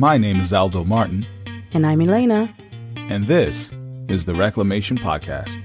My 0.00 0.16
name 0.16 0.40
is 0.40 0.50
Aldo 0.54 0.84
Martin, 0.84 1.26
And 1.74 1.86
I'm 1.86 2.00
Elena. 2.00 2.54
and 2.96 3.26
this 3.26 3.70
is 4.08 4.24
the 4.24 4.34
Reclamation 4.34 4.96
Podcast. 4.96 5.58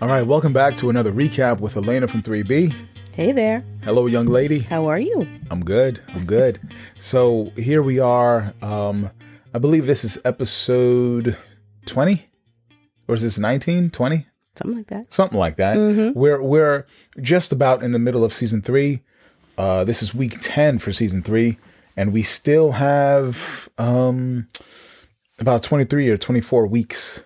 All 0.00 0.06
right, 0.06 0.22
welcome 0.22 0.52
back 0.52 0.76
to 0.76 0.90
another 0.90 1.10
recap 1.12 1.58
with 1.58 1.76
Elena 1.76 2.06
from 2.06 2.22
3B. 2.22 2.72
Hey 3.12 3.32
there. 3.32 3.64
Hello, 3.82 4.06
young 4.06 4.26
lady. 4.26 4.60
How 4.60 4.86
are 4.86 5.00
you? 5.00 5.26
I'm 5.50 5.64
good. 5.64 6.00
I'm 6.14 6.24
good. 6.24 6.60
so 7.00 7.50
here 7.56 7.82
we 7.82 7.98
are. 7.98 8.54
Um, 8.62 9.10
I 9.52 9.58
believe 9.58 9.86
this 9.86 10.04
is 10.04 10.18
episode 10.24 11.36
20, 11.86 12.28
or 13.08 13.16
is 13.16 13.22
this 13.22 13.38
19, 13.40 13.90
20? 13.90 14.26
Something 14.56 14.76
like 14.76 14.86
that. 14.86 15.12
something 15.12 15.36
like 15.38 15.56
that. 15.56 16.12
We're 16.14 16.40
we're 16.40 16.86
just 17.20 17.50
about 17.50 17.82
in 17.82 17.90
the 17.90 17.98
middle 17.98 18.22
of 18.22 18.32
season 18.32 18.62
three. 18.62 19.02
Uh, 19.56 19.84
this 19.84 20.02
is 20.02 20.14
week 20.14 20.36
ten 20.40 20.78
for 20.78 20.92
season 20.92 21.22
three, 21.22 21.58
and 21.96 22.12
we 22.12 22.22
still 22.22 22.72
have 22.72 23.68
um, 23.78 24.48
about 25.38 25.62
twenty 25.62 25.84
three 25.84 26.08
or 26.08 26.16
twenty 26.16 26.40
four 26.40 26.66
weeks 26.66 27.22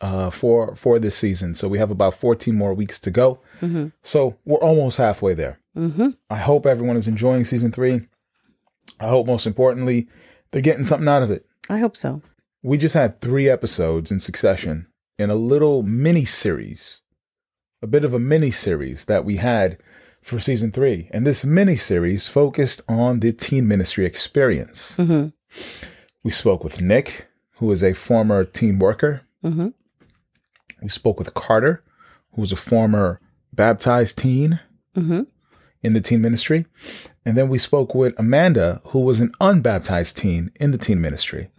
uh, 0.00 0.30
for 0.30 0.74
for 0.76 0.98
this 0.98 1.16
season. 1.16 1.54
So 1.54 1.68
we 1.68 1.78
have 1.78 1.90
about 1.90 2.14
fourteen 2.14 2.56
more 2.56 2.74
weeks 2.74 2.98
to 3.00 3.10
go. 3.10 3.40
So 4.02 4.36
we're 4.44 4.58
almost 4.58 4.98
halfway 4.98 5.34
there. 5.34 5.58
I 6.28 6.36
hope 6.36 6.66
everyone 6.66 6.96
is 6.96 7.08
enjoying 7.08 7.44
season 7.44 7.72
three. 7.72 8.02
I 8.98 9.08
hope 9.08 9.26
most 9.26 9.46
importantly 9.46 10.08
they're 10.50 10.60
getting 10.60 10.84
something 10.84 11.08
out 11.08 11.22
of 11.22 11.30
it 11.30 11.46
I 11.70 11.78
hope 11.78 11.96
so. 11.96 12.20
we 12.62 12.76
just 12.76 12.92
had 12.92 13.20
three 13.20 13.48
episodes 13.48 14.10
in 14.10 14.18
succession 14.20 14.88
in 15.18 15.30
a 15.30 15.34
little 15.36 15.82
mini 15.82 16.24
series, 16.26 17.00
a 17.80 17.86
bit 17.86 18.04
of 18.04 18.12
a 18.12 18.18
mini 18.18 18.50
series 18.50 19.04
that 19.06 19.24
we 19.24 19.36
had 19.36 19.78
for 20.22 20.38
season 20.38 20.70
three. 20.72 21.08
And 21.12 21.26
this 21.26 21.44
mini 21.44 21.76
series 21.76 22.28
focused 22.28 22.82
on 22.88 23.20
the 23.20 23.32
teen 23.32 23.66
ministry 23.66 24.06
experience. 24.06 24.94
Mm-hmm. 24.96 25.28
We 26.22 26.30
spoke 26.30 26.62
with 26.62 26.80
Nick, 26.80 27.26
who 27.54 27.70
is 27.72 27.82
a 27.82 27.92
former 27.92 28.44
teen 28.44 28.78
worker. 28.78 29.22
Mm-hmm. 29.44 29.68
We 30.82 30.88
spoke 30.88 31.18
with 31.18 31.34
Carter, 31.34 31.82
who 32.32 32.40
was 32.42 32.52
a 32.52 32.56
former 32.56 33.20
baptized 33.52 34.18
teen 34.18 34.60
mm-hmm. 34.96 35.22
in 35.82 35.92
the 35.92 36.00
teen 36.00 36.20
ministry. 36.20 36.66
And 37.24 37.36
then 37.36 37.48
we 37.48 37.58
spoke 37.58 37.94
with 37.94 38.18
Amanda, 38.18 38.80
who 38.88 39.04
was 39.04 39.20
an 39.20 39.32
unbaptized 39.40 40.16
teen 40.16 40.50
in 40.56 40.70
the 40.70 40.78
teen 40.78 41.00
ministry. 41.00 41.50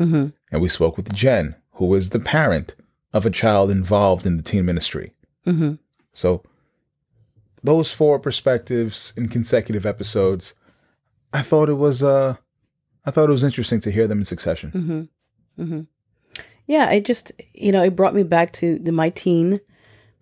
And 0.51 0.61
we 0.61 0.69
spoke 0.69 0.97
with 0.97 1.13
Jen, 1.13 1.55
who 1.73 1.87
was 1.87 2.09
the 2.09 2.19
parent 2.19 2.75
of 3.13 3.25
a 3.25 3.29
child 3.29 3.69
involved 3.69 4.25
in 4.25 4.37
the 4.37 4.43
teen 4.43 4.65
ministry. 4.65 5.13
So, 6.13 6.43
those 7.63 7.91
four 7.91 8.19
perspectives 8.19 9.13
in 9.15 9.27
consecutive 9.27 9.85
episodes, 9.85 10.53
I 11.33 11.41
thought 11.41 11.69
it 11.69 11.75
was 11.75 12.03
uh, 12.03 12.35
I 13.05 13.11
thought 13.11 13.29
it 13.29 13.31
was 13.31 13.43
interesting 13.43 13.79
to 13.81 13.91
hear 13.91 14.07
them 14.07 14.19
in 14.19 14.25
succession. 14.25 15.09
Yeah, 16.67 16.89
it 16.91 17.05
just 17.05 17.31
you 17.53 17.71
know 17.71 17.83
it 17.83 17.95
brought 17.95 18.15
me 18.15 18.23
back 18.23 18.53
to 18.53 18.79
the, 18.79 18.91
my 18.91 19.09
teen, 19.09 19.59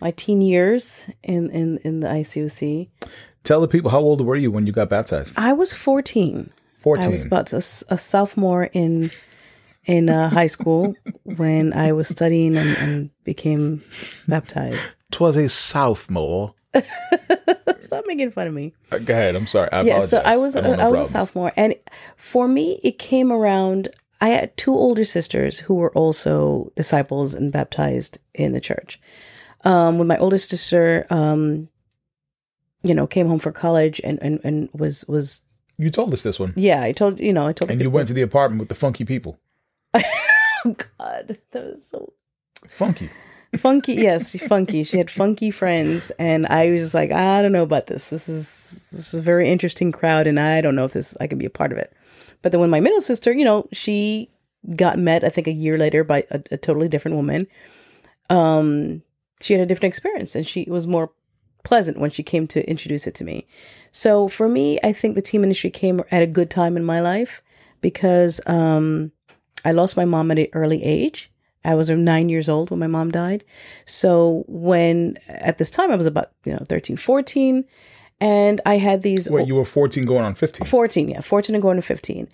my 0.01 0.11
teen 0.11 0.41
years 0.41 1.05
in 1.23 1.49
in 1.51 1.77
in 1.79 1.99
the 1.99 2.07
ICOC. 2.07 2.89
Tell 3.43 3.61
the 3.61 3.67
people 3.67 3.91
how 3.91 3.99
old 3.99 4.25
were 4.25 4.35
you 4.35 4.51
when 4.51 4.65
you 4.65 4.73
got 4.73 4.89
baptized? 4.89 5.37
I 5.37 5.53
was 5.53 5.73
fourteen. 5.73 6.51
Fourteen. 6.79 7.07
I 7.07 7.09
was 7.09 7.25
about 7.25 7.53
a 7.53 7.61
sophomore 7.61 8.69
in 8.73 9.11
in 9.85 10.09
uh, 10.09 10.29
high 10.29 10.47
school 10.47 10.93
when 11.23 11.73
I 11.73 11.91
was 11.91 12.07
studying 12.07 12.57
and, 12.57 12.77
and 12.77 13.09
became 13.23 13.83
baptized. 14.27 14.95
Twas 15.11 15.35
a 15.35 15.49
sophomore. 15.49 16.53
Stop 17.81 18.05
making 18.07 18.31
fun 18.31 18.47
of 18.47 18.53
me. 18.53 18.73
Uh, 18.91 18.99
Go 18.99 19.13
ahead. 19.13 19.35
I'm 19.35 19.47
sorry. 19.47 19.71
I 19.71 19.81
yeah 19.81 19.93
apologize. 19.93 20.09
so 20.09 20.17
i 20.19 20.37
was 20.37 20.55
I 20.55 20.61
I, 20.61 20.87
was 20.87 20.99
a 20.99 21.05
sophomore 21.05 21.51
and 21.55 21.75
for 22.15 22.47
me 22.47 22.79
it 22.83 22.99
came 22.99 23.31
around 23.31 23.87
i 24.21 24.29
had 24.29 24.55
two 24.57 24.73
older 24.73 25.03
sisters 25.03 25.59
who 25.59 25.73
were 25.75 25.91
also 25.93 26.71
disciples 26.75 27.33
and 27.33 27.51
baptized 27.51 28.17
in 28.33 28.51
the 28.51 28.61
church 28.61 28.99
um 29.63 29.97
when 29.97 30.07
my 30.07 30.17
oldest 30.17 30.49
sister 30.49 31.05
um 31.09 31.67
you 32.83 32.93
know 32.93 33.07
came 33.07 33.27
home 33.27 33.39
for 33.39 33.51
college 33.51 33.99
and 34.03 34.19
and, 34.21 34.39
and 34.43 34.69
was 34.73 35.05
was 35.07 35.41
You 35.77 35.89
told 35.89 36.13
us 36.13 36.21
this 36.23 36.39
one, 36.39 36.53
yeah 36.55 36.83
i 36.83 36.91
told 36.91 37.19
you 37.19 37.33
know 37.33 37.47
i 37.47 37.53
told 37.53 37.71
and 37.71 37.81
you 37.81 37.89
went 37.89 38.07
to 38.09 38.13
the 38.13 38.21
apartment 38.21 38.59
with 38.59 38.69
the 38.69 38.75
funky 38.75 39.05
people. 39.05 39.39
oh 39.95 40.01
god 40.97 41.39
that 41.51 41.63
was 41.65 41.87
so 41.87 42.13
Funky. 42.67 43.09
Funky 43.57 43.93
yes 43.93 44.35
funky. 44.47 44.83
She 44.83 44.97
had 44.97 45.09
funky 45.09 45.51
friends 45.51 46.11
and 46.19 46.45
i 46.47 46.69
was 46.69 46.81
just 46.81 46.93
like 46.93 47.11
i 47.11 47.41
don't 47.41 47.51
know 47.51 47.63
about 47.63 47.87
this. 47.87 48.09
This 48.09 48.29
is 48.29 48.45
this 48.91 49.07
is 49.07 49.13
a 49.13 49.21
very 49.21 49.49
interesting 49.49 49.91
crowd 49.91 50.27
and 50.27 50.39
i 50.39 50.61
don't 50.61 50.75
know 50.75 50.85
if 50.85 50.93
this 50.93 51.15
i 51.19 51.27
can 51.27 51.37
be 51.37 51.45
a 51.45 51.49
part 51.49 51.71
of 51.71 51.77
it. 51.77 51.93
But 52.41 52.51
then 52.51 52.61
when 52.61 52.69
my 52.69 52.79
middle 52.79 53.01
sister 53.01 53.31
you 53.31 53.43
know 53.43 53.67
she 53.71 54.29
got 54.75 54.99
met 54.99 55.23
i 55.23 55.29
think 55.29 55.47
a 55.47 55.51
year 55.53 55.77
later 55.77 56.03
by 56.03 56.25
a, 56.31 56.41
a 56.51 56.57
totally 56.57 56.87
different 56.87 57.17
woman. 57.17 57.47
Um 58.29 59.01
she 59.41 59.53
had 59.53 59.61
a 59.61 59.65
different 59.65 59.91
experience 59.93 60.35
and 60.35 60.45
she 60.45 60.65
was 60.69 60.85
more 60.85 61.11
pleasant 61.63 61.97
when 61.97 62.11
she 62.11 62.23
came 62.23 62.45
to 62.47 62.69
introduce 62.69 63.07
it 63.07 63.15
to 63.15 63.23
me. 63.23 63.47
So 63.91 64.27
for 64.27 64.47
me 64.47 64.79
i 64.83 64.93
think 64.93 65.15
the 65.15 65.21
teen 65.23 65.41
ministry 65.41 65.71
came 65.71 66.01
at 66.11 66.21
a 66.21 66.27
good 66.27 66.51
time 66.51 66.77
in 66.77 66.83
my 66.85 67.01
life 67.01 67.41
because 67.81 68.39
um 68.45 69.11
i 69.65 69.71
lost 69.71 69.97
my 69.97 70.05
mom 70.05 70.29
at 70.29 70.37
an 70.37 70.47
early 70.53 70.83
age 70.83 71.31
I 71.65 71.75
was 71.75 71.89
nine 71.89 72.29
years 72.29 72.47
old 72.47 72.71
when 72.71 72.79
my 72.79 72.87
mom 72.87 73.11
died. 73.11 73.43
So 73.85 74.43
when 74.47 75.17
at 75.27 75.57
this 75.57 75.69
time 75.69 75.91
I 75.91 75.95
was 75.95 76.07
about, 76.07 76.31
you 76.45 76.53
know, 76.53 76.63
13, 76.67 76.97
14, 76.97 77.65
and 78.21 78.61
I 78.65 78.77
had 78.77 79.01
these 79.01 79.29
Wait, 79.29 79.47
you 79.47 79.55
were 79.55 79.65
14 79.65 80.05
going 80.05 80.23
on 80.23 80.35
15. 80.35 80.65
14, 80.67 81.09
yeah, 81.09 81.21
14 81.21 81.55
and 81.55 81.61
going 81.61 81.77
to 81.77 81.81
15. 81.81 82.27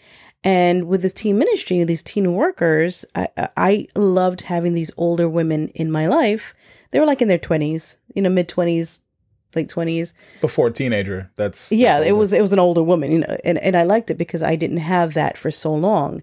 And 0.43 0.87
with 0.87 1.01
this 1.01 1.13
teen 1.13 1.39
ministry, 1.39 1.83
these 1.83 2.03
teen 2.03 2.33
workers, 2.33 3.03
I, 3.15 3.27
I 3.57 3.87
loved 3.95 4.41
having 4.41 4.73
these 4.73 4.91
older 4.95 5.27
women 5.27 5.69
in 5.69 5.91
my 5.91 6.07
life. 6.07 6.53
They 6.91 6.99
were 6.99 7.07
like 7.07 7.21
in 7.21 7.27
their 7.27 7.39
20s, 7.39 7.95
you 8.13 8.21
know, 8.21 8.29
mid 8.29 8.47
20s, 8.47 8.99
late 9.55 9.69
20s. 9.69 10.13
Before 10.41 10.69
teenager. 10.69 11.31
That's 11.35 11.71
Yeah, 11.71 11.97
that's 11.97 12.09
it 12.09 12.11
was 12.13 12.31
it 12.31 12.41
was 12.41 12.53
an 12.53 12.59
older 12.59 12.83
woman, 12.83 13.11
you 13.11 13.19
know, 13.19 13.37
and, 13.43 13.57
and 13.57 13.75
I 13.75 13.83
liked 13.83 14.11
it 14.11 14.17
because 14.17 14.43
I 14.43 14.55
didn't 14.55 14.77
have 14.77 15.15
that 15.15 15.37
for 15.37 15.49
so 15.49 15.73
long. 15.73 16.21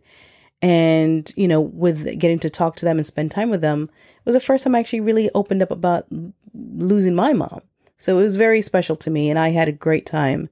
And, 0.62 1.32
you 1.36 1.48
know, 1.48 1.60
with 1.60 2.18
getting 2.18 2.38
to 2.38 2.48
talk 2.48 2.76
to 2.76 2.84
them 2.84 2.96
and 2.96 3.06
spend 3.06 3.32
time 3.32 3.50
with 3.50 3.60
them 3.60 3.90
it 4.22 4.26
was 4.26 4.34
the 4.34 4.40
first 4.40 4.62
time 4.62 4.76
I 4.76 4.78
actually 4.78 5.00
really 5.00 5.30
opened 5.34 5.64
up 5.64 5.72
about 5.72 6.06
losing 6.54 7.16
my 7.16 7.32
mom. 7.32 7.60
So 7.96 8.18
it 8.18 8.22
was 8.22 8.36
very 8.36 8.62
special 8.62 8.94
to 8.96 9.10
me 9.10 9.28
and 9.30 9.38
I 9.38 9.50
had 9.50 9.68
a 9.68 9.72
great 9.72 10.06
time 10.06 10.48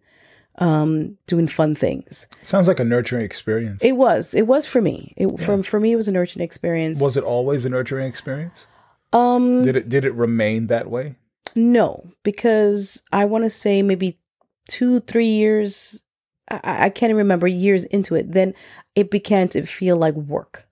um 0.59 1.17
doing 1.29 1.47
fun 1.47 1.77
things. 1.77 2.27
Sounds 2.43 2.67
like 2.67 2.81
a 2.81 2.85
nurturing 2.85 3.25
experience. 3.25 3.81
It 3.83 3.93
was. 3.93 4.35
It 4.35 4.49
was 4.49 4.67
for 4.67 4.83
me. 4.83 5.15
It 5.17 5.29
for 5.41 5.63
for 5.63 5.79
me 5.79 5.93
it 5.93 5.97
was 5.97 6.09
a 6.09 6.13
nurturing 6.13 6.45
experience. 6.45 7.01
was 7.01 7.17
it 7.17 7.23
always 7.23 7.65
a 7.65 7.69
nurturing 7.71 8.09
experience? 8.09 8.67
um 9.13 9.63
Did 9.63 9.77
it 9.77 9.89
did 9.89 10.05
it 10.05 10.15
remain 10.15 10.67
that 10.67 10.91
way? 10.91 11.15
No, 11.55 12.11
because 12.25 13.03
I 13.13 13.25
want 13.25 13.45
to 13.45 13.51
say 13.51 13.83
maybe 13.83 14.19
two, 14.69 15.01
three 15.01 15.29
years. 15.29 16.03
I, 16.51 16.87
I 16.87 16.91
can't 16.91 17.11
even 17.11 17.17
remember 17.19 17.47
years 17.47 17.85
into 17.87 18.15
it. 18.15 18.33
Then 18.33 18.55
it 18.95 19.11
began 19.11 19.49
to 19.51 19.65
feel 19.67 19.97
like 19.97 20.15
work. 20.15 20.67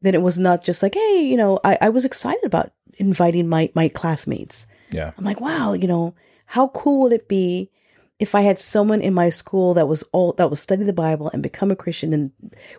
Then 0.00 0.14
it 0.14 0.22
was 0.22 0.38
not 0.38 0.64
just 0.64 0.82
like, 0.82 0.94
hey, 0.94 1.22
you 1.22 1.36
know, 1.36 1.60
I, 1.64 1.78
I 1.80 1.88
was 1.88 2.04
excited 2.04 2.44
about 2.44 2.72
inviting 2.98 3.48
my 3.48 3.70
my 3.74 3.88
classmates. 3.88 4.66
Yeah. 4.90 5.12
I'm 5.16 5.24
like, 5.24 5.40
wow, 5.40 5.72
you 5.72 5.86
know, 5.86 6.14
how 6.46 6.68
cool 6.68 7.02
would 7.02 7.12
it 7.12 7.28
be 7.28 7.70
if 8.18 8.36
I 8.36 8.42
had 8.42 8.56
someone 8.56 9.00
in 9.00 9.14
my 9.14 9.30
school 9.30 9.74
that 9.74 9.88
was 9.88 10.04
all 10.12 10.32
that 10.34 10.48
was 10.48 10.60
study 10.60 10.84
the 10.84 10.92
Bible 10.92 11.28
and 11.32 11.42
become 11.42 11.70
a 11.70 11.76
Christian, 11.76 12.12
and 12.12 12.30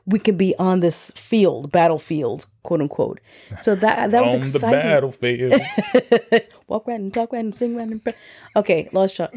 we 0.06 0.20
could 0.20 0.38
be 0.38 0.56
on 0.58 0.80
this 0.80 1.12
field, 1.16 1.72
battlefield, 1.72 2.46
quote 2.64 2.80
unquote. 2.82 3.20
So 3.60 3.76
that 3.76 4.12
that 4.12 4.22
was 4.22 4.36
exciting. 4.36 4.80
the 4.80 4.84
battlefield. 4.84 5.62
Walk 6.68 6.88
around 6.88 7.02
and 7.02 7.14
talk 7.14 7.34
around 7.34 7.46
and 7.46 7.56
sing 7.56 7.76
around 7.78 7.92
and 7.92 8.04
pray. 8.04 8.14
Okay, 8.56 8.90
lost 8.94 9.18
track 9.18 9.34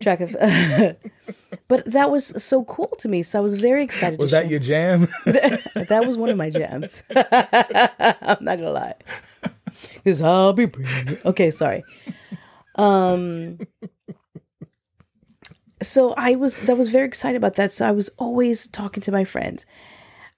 track 0.00 0.20
of. 0.20 0.32
but 1.68 1.84
that 1.86 2.10
was 2.10 2.42
so 2.42 2.64
cool 2.64 2.92
to 2.98 3.08
me. 3.08 3.22
So 3.22 3.38
I 3.38 3.42
was 3.42 3.54
very 3.54 3.84
excited. 3.84 4.18
was 4.18 4.30
that 4.30 4.44
share- 4.44 4.50
your 4.50 4.60
jam? 4.60 5.08
that 5.24 6.04
was 6.06 6.16
one 6.16 6.28
of 6.30 6.36
my 6.36 6.50
jams. 6.50 7.02
I'm 7.10 8.38
not 8.44 8.58
gonna 8.58 8.70
lie. 8.70 8.94
Because 9.94 10.22
I'll 10.22 10.52
be 10.52 10.66
brilliant. 10.66 11.24
Okay, 11.24 11.50
sorry. 11.50 11.84
Um 12.76 13.58
so 15.80 16.14
I 16.16 16.34
was 16.34 16.60
that 16.62 16.76
was 16.76 16.88
very 16.88 17.06
excited 17.06 17.36
about 17.36 17.54
that. 17.56 17.72
So 17.72 17.86
I 17.86 17.92
was 17.92 18.08
always 18.18 18.66
talking 18.68 19.00
to 19.02 19.12
my 19.12 19.24
friends. 19.24 19.66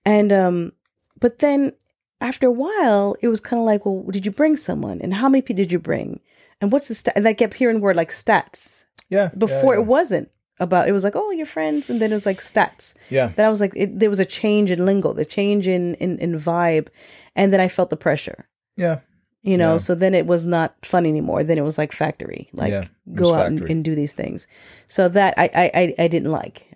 And 0.05 0.33
um 0.33 0.73
but 1.19 1.39
then 1.41 1.73
after 2.21 2.47
a 2.47 2.53
while 2.53 3.17
it 3.21 3.29
was 3.29 3.41
kind 3.41 3.61
of 3.61 3.67
like, 3.67 3.85
well, 3.85 4.05
did 4.11 4.27
you 4.27 4.33
bring 4.33 4.56
someone? 4.56 5.01
And 5.01 5.15
how 5.15 5.29
many 5.29 5.43
people 5.43 5.63
did 5.63 5.73
you 5.73 5.79
bring? 5.79 6.21
And 6.61 6.73
what's 6.73 6.89
the 6.89 6.95
stat? 6.95 7.15
And 7.17 7.27
I 7.27 7.33
kept 7.35 7.55
hearing 7.55 7.81
word 7.81 7.97
like 7.97 8.11
stats. 8.11 8.85
Yeah. 9.11 9.29
Before 9.37 9.75
yeah, 9.75 9.81
it 9.81 9.87
wasn't 9.87 10.31
about 10.59 10.89
it 10.89 10.93
was 10.93 11.05
like, 11.05 11.17
oh, 11.17 11.31
your 11.33 11.47
friends, 11.47 11.91
and 11.91 12.01
then 12.01 12.11
it 12.11 12.15
was 12.15 12.27
like 12.27 12.41
stats 12.41 12.95
yeah. 13.11 13.29
then 13.37 13.47
I 13.47 13.49
was 13.49 13.61
like, 13.61 13.73
it, 13.77 13.99
there 13.99 14.11
was 14.11 14.21
a 14.21 14.25
change 14.27 14.71
in 14.71 14.85
lingo, 14.87 15.12
the 15.12 15.25
change 15.25 15.67
in, 15.67 15.95
in 15.97 16.19
in 16.19 16.39
vibe, 16.39 16.89
and 17.37 17.53
then 17.53 17.61
I 17.61 17.69
felt 17.69 17.91
the 17.91 17.97
pressure. 17.97 18.47
Yeah. 18.77 19.01
You 19.43 19.57
know, 19.57 19.73
Yeah. 19.73 19.79
so 19.79 19.95
then 19.95 20.12
it 20.15 20.27
was 20.27 20.45
not 20.45 20.75
fun 20.85 21.07
anymore. 21.07 21.45
Then 21.45 21.57
it 21.57 21.65
was 21.65 21.79
like 21.79 21.93
factory, 21.93 22.51
like 22.53 22.73
Yeah, 22.73 22.89
go 23.15 23.33
out 23.35 23.47
and, 23.47 23.61
and 23.71 23.83
do 23.85 23.95
these 23.95 24.12
things. 24.12 24.47
So 24.87 25.09
that 25.09 25.33
I 25.39 25.49
I 25.55 25.71
I, 25.75 25.95
I 26.05 26.09
didn't 26.09 26.31
like. 26.31 26.67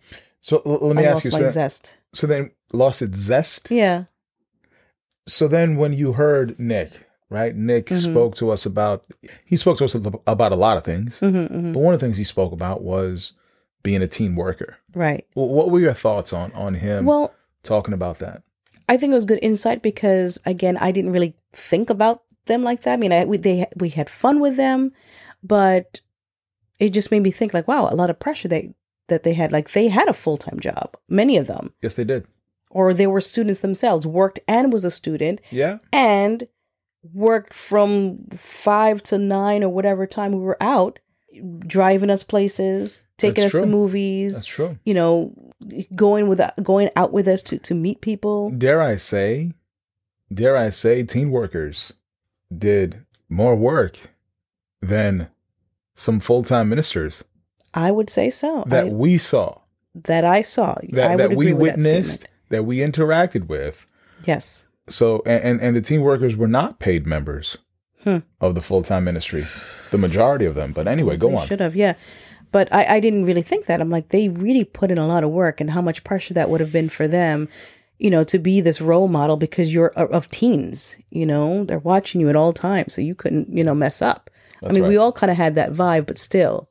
So 0.40 0.62
l- 0.64 0.78
let 0.88 0.96
me 0.96 1.02
I 1.04 1.06
ask 1.12 1.16
lost 1.16 1.24
you. 1.26 1.30
my 1.32 1.38
So, 1.40 1.50
zest. 1.50 1.98
so 2.14 2.26
then 2.26 2.50
lost 2.72 3.02
its 3.02 3.18
zest. 3.18 3.70
Yeah. 3.70 4.04
So 5.26 5.48
then 5.48 5.76
when 5.76 5.92
you 5.92 6.14
heard 6.14 6.58
Nick, 6.58 6.90
right? 7.30 7.54
Nick 7.54 7.86
Mm-hmm. 7.86 8.10
spoke 8.10 8.34
to 8.36 8.50
us 8.50 8.66
about. 8.66 9.06
He 9.44 9.56
spoke 9.56 9.78
to 9.78 9.84
us 9.84 9.94
about 9.94 10.52
a 10.52 10.56
lot 10.56 10.76
of 10.76 10.84
things, 10.84 11.18
hmm 11.20 11.44
hmm 11.46 11.72
but 11.72 11.80
one 11.80 11.94
of 11.94 12.00
the 12.00 12.06
things 12.06 12.16
he 12.18 12.24
spoke 12.24 12.52
about 12.52 12.82
was 12.82 13.32
being 13.82 14.02
a 14.02 14.06
teen 14.06 14.34
worker. 14.36 14.76
Right. 14.94 15.26
Well, 15.34 15.48
what 15.48 15.70
were 15.70 15.80
your 15.80 15.94
thoughts 15.94 16.32
on 16.32 16.52
on 16.52 16.74
him 16.74 17.06
Well, 17.06 17.34
talking 17.62 17.94
about 17.94 18.18
that? 18.20 18.42
I 18.88 18.96
think 18.96 19.10
it 19.12 19.14
was 19.14 19.24
good 19.24 19.38
insight 19.42 19.82
because 19.82 20.40
again, 20.46 20.76
I 20.76 20.92
didn't 20.92 21.12
really 21.12 21.34
think 21.52 21.90
about 21.90 22.22
them 22.46 22.62
like 22.62 22.82
that. 22.82 22.92
I 22.94 22.96
mean, 22.96 23.12
I, 23.12 23.24
we 23.24 23.36
they 23.38 23.66
we 23.76 23.88
had 23.90 24.10
fun 24.10 24.40
with 24.40 24.56
them, 24.56 24.92
but 25.42 26.00
it 26.78 26.90
just 26.90 27.10
made 27.10 27.22
me 27.22 27.30
think 27.30 27.54
like, 27.54 27.66
wow, 27.68 27.88
a 27.88 27.94
lot 27.96 28.10
of 28.10 28.18
pressure 28.18 28.48
they 28.48 28.74
that 29.08 29.22
they 29.22 29.32
had. 29.34 29.52
Like 29.52 29.72
they 29.72 29.88
had 29.88 30.08
a 30.08 30.12
full 30.12 30.36
time 30.36 30.60
job, 30.60 30.96
many 31.08 31.36
of 31.36 31.46
them, 31.46 31.72
Yes, 31.82 31.94
they 31.94 32.04
did. 32.04 32.26
or 32.70 32.92
they 32.94 33.06
were 33.06 33.20
students 33.20 33.60
themselves, 33.60 34.06
worked 34.06 34.40
and 34.48 34.72
was 34.72 34.84
a 34.84 34.90
student, 34.90 35.40
Yeah, 35.50 35.78
and 35.92 36.46
worked 37.12 37.52
from 37.52 38.18
five 38.34 39.02
to 39.04 39.18
nine 39.18 39.62
or 39.62 39.68
whatever 39.68 40.06
time 40.06 40.32
we 40.32 40.38
were 40.38 40.62
out, 40.62 40.98
driving 41.66 42.10
us 42.10 42.22
places, 42.22 43.02
taking 43.18 43.42
That's 43.42 43.54
us 43.56 43.60
to 43.62 43.66
movies. 43.66 44.34
that's 44.36 44.46
true. 44.46 44.78
you 44.84 44.94
know, 44.94 45.32
going 45.94 46.28
with 46.28 46.40
going 46.62 46.90
out 46.96 47.12
with 47.12 47.28
us 47.28 47.42
to 47.44 47.58
to 47.58 47.74
meet 47.74 48.00
people. 48.00 48.50
Dare 48.50 48.80
I 48.80 48.96
say, 48.96 49.52
dare 50.32 50.56
I 50.56 50.70
say, 50.70 51.02
teen 51.02 51.30
workers 51.30 51.92
did 52.56 53.04
more 53.28 53.56
work 53.56 53.98
than 54.80 55.28
some 55.94 56.20
full 56.20 56.42
time 56.42 56.68
ministers 56.68 57.24
I 57.72 57.90
would 57.90 58.08
say 58.10 58.30
so. 58.30 58.64
that 58.68 58.86
I, 58.86 58.88
we 58.88 59.18
saw, 59.18 59.58
that 59.94 60.24
I 60.24 60.42
saw. 60.42 60.74
I 60.74 60.86
that, 60.92 61.10
would 61.10 61.18
that 61.18 61.36
we 61.36 61.46
that 61.50 61.56
witnessed, 61.56 62.10
statement. 62.20 62.30
that 62.50 62.62
we 62.64 62.78
interacted 62.78 63.48
with. 63.48 63.86
Yes. 64.24 64.63
So, 64.88 65.22
and, 65.24 65.60
and, 65.60 65.74
the 65.74 65.80
teen 65.80 66.02
workers 66.02 66.36
were 66.36 66.48
not 66.48 66.78
paid 66.78 67.06
members 67.06 67.56
Hmm. 68.02 68.18
of 68.40 68.54
the 68.54 68.60
full 68.60 68.82
time 68.82 69.04
ministry, 69.04 69.44
the 69.90 69.96
majority 69.96 70.44
of 70.44 70.54
them. 70.54 70.72
But 70.72 70.86
anyway, 70.86 71.16
go 71.16 71.30
They 71.30 71.36
on. 71.36 71.46
Should 71.46 71.60
have, 71.60 71.74
yeah. 71.74 71.94
But 72.52 72.70
I, 72.72 72.96
I 72.96 73.00
didn't 73.00 73.24
really 73.24 73.40
think 73.42 73.64
that. 73.66 73.80
I'm 73.80 73.88
like, 73.88 74.10
they 74.10 74.28
really 74.28 74.62
put 74.64 74.90
in 74.90 74.98
a 74.98 75.06
lot 75.06 75.24
of 75.24 75.30
work 75.30 75.58
and 75.60 75.70
how 75.70 75.80
much 75.80 76.04
pressure 76.04 76.34
that 76.34 76.50
would 76.50 76.60
have 76.60 76.70
been 76.70 76.90
for 76.90 77.08
them, 77.08 77.48
you 77.98 78.10
know, 78.10 78.22
to 78.24 78.38
be 78.38 78.60
this 78.60 78.80
role 78.82 79.08
model 79.08 79.36
because 79.38 79.72
you're 79.72 79.88
of 79.88 80.30
teens, 80.30 80.96
you 81.10 81.24
know, 81.24 81.64
they're 81.64 81.78
watching 81.78 82.20
you 82.20 82.28
at 82.28 82.36
all 82.36 82.52
times. 82.52 82.92
So 82.94 83.00
you 83.00 83.14
couldn't, 83.14 83.48
you 83.50 83.64
know, 83.64 83.74
mess 83.74 84.02
up. 84.02 84.28
I 84.62 84.66
That's 84.66 84.74
mean, 84.78 84.86
we 84.86 84.98
all 84.98 85.10
kind 85.12 85.30
of 85.30 85.36
had 85.38 85.54
that 85.54 85.72
vibe, 85.72 86.04
but 86.06 86.18
still, 86.18 86.68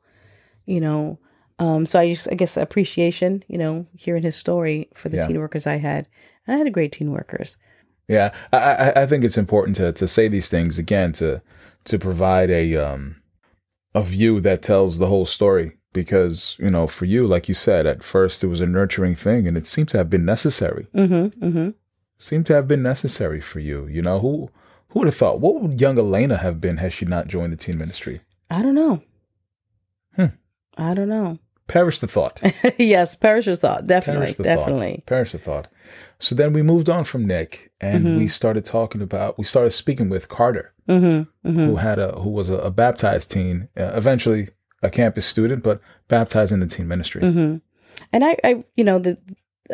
you 0.66 0.80
know. 0.80 1.18
Um, 1.60 1.86
so 1.88 2.00
I 2.00 2.12
just, 2.14 2.32
I 2.32 2.36
guess, 2.36 2.58
appreciation, 2.58 3.44
you 3.48 3.58
know, 3.58 3.86
hearing 3.98 4.24
his 4.24 4.36
story 4.36 4.90
for 4.94 5.10
the 5.10 5.18
Yeah. 5.18 5.28
teen 5.28 5.40
workers 5.40 5.66
I 5.68 5.78
had. 5.78 6.08
And 6.46 6.54
I 6.56 6.58
had 6.60 6.68
a 6.68 6.72
great 6.72 6.92
teen 6.92 7.12
workers. 7.12 7.58
Yeah, 8.08 8.34
I, 8.52 8.92
I, 8.96 9.06
think 9.06 9.24
it's 9.24 9.38
important 9.38 9.78
to, 9.78 9.94
to 9.94 10.08
say 10.08 10.28
these 10.28 10.50
things 10.50 10.78
again 10.78 11.14
to 11.14 11.42
to 11.86 11.98
provide 11.98 12.50
a 12.50 12.76
um 12.76 13.22
a 13.96 14.04
view 14.04 14.42
that 14.42 14.62
tells 14.62 14.98
the 14.98 15.08
whole 15.08 15.26
story. 15.26 15.78
Because 15.94 16.58
you 16.60 16.72
know, 16.72 16.88
for 16.88 17.06
you, 17.06 17.28
like 17.28 17.48
you 17.48 17.54
said, 17.54 17.86
at 17.86 18.04
first 18.04 18.44
it 18.44 18.48
was 18.48 18.60
a 18.60 18.66
nurturing 18.66 19.16
thing, 19.16 19.48
and 19.48 19.56
it 19.56 19.68
seems 19.68 19.92
to 19.92 19.98
have 19.98 20.10
been 20.10 20.26
necessary. 20.26 20.88
Mm-hmm. 20.96 21.46
Mm-hmm. 21.46 21.70
Seemed 22.18 22.48
to 22.48 22.56
have 22.56 22.68
been 22.68 22.82
necessary 22.82 23.40
for 23.40 23.60
you. 23.60 23.88
You 23.88 24.02
know, 24.02 24.20
who 24.20 24.50
who 24.90 25.00
would 25.00 25.08
have 25.08 25.16
thought? 25.16 25.40
What 25.40 25.62
would 25.62 25.80
young 25.80 25.98
Elena 25.98 26.38
have 26.38 26.60
been 26.60 26.78
had 26.78 26.94
she 26.94 27.06
not 27.06 27.28
joined 27.28 27.54
the 27.54 27.58
teen 27.58 27.78
ministry? 27.78 28.22
I 28.50 28.62
don't 28.64 28.76
know. 28.76 29.04
Hmm. 30.16 30.26
I 30.78 30.94
don't 30.94 31.10
know. 31.10 31.38
Perish 31.74 31.98
the 32.00 32.08
thought. 32.08 32.42
yes, 32.78 33.16
perish 33.16 33.46
the 33.46 33.56
thought. 33.56 33.88
Definitely. 33.88 34.26
Perish 34.26 34.36
the 34.38 34.44
Definitely. 34.44 34.94
thought. 34.98 35.06
Perish 35.08 35.32
the 35.32 35.38
thought. 35.40 35.68
So 36.20 36.36
then 36.36 36.54
we 36.54 36.62
moved 36.62 36.88
on 36.88 37.04
from 37.04 37.26
Nick, 37.26 37.72
and 37.82 38.06
Mm-hmm. 38.06 38.18
we 38.20 38.28
started 38.28 38.64
talking 38.64 39.02
about. 39.02 39.38
We 39.40 39.44
started 39.44 39.72
speaking 39.72 40.08
with 40.10 40.30
Carter. 40.30 40.72
Mm-hmm. 40.88 41.48
Mm-hmm. 41.50 41.66
who 41.66 41.76
had 41.78 41.98
a 41.98 42.12
who 42.20 42.30
was 42.30 42.50
a, 42.50 42.56
a 42.56 42.70
baptized 42.70 43.32
teen, 43.32 43.70
uh, 43.78 43.94
eventually 43.96 44.50
a 44.82 44.90
campus 44.90 45.26
student, 45.26 45.64
but 45.64 45.80
baptized 46.10 46.52
in 46.52 46.60
the 46.60 46.68
teen 46.68 46.88
ministry. 46.90 47.22
Mm-hmm. 47.22 47.58
And 48.12 48.24
I, 48.26 48.38
I, 48.44 48.64
you 48.76 48.84
know, 48.84 49.00
the 49.00 49.18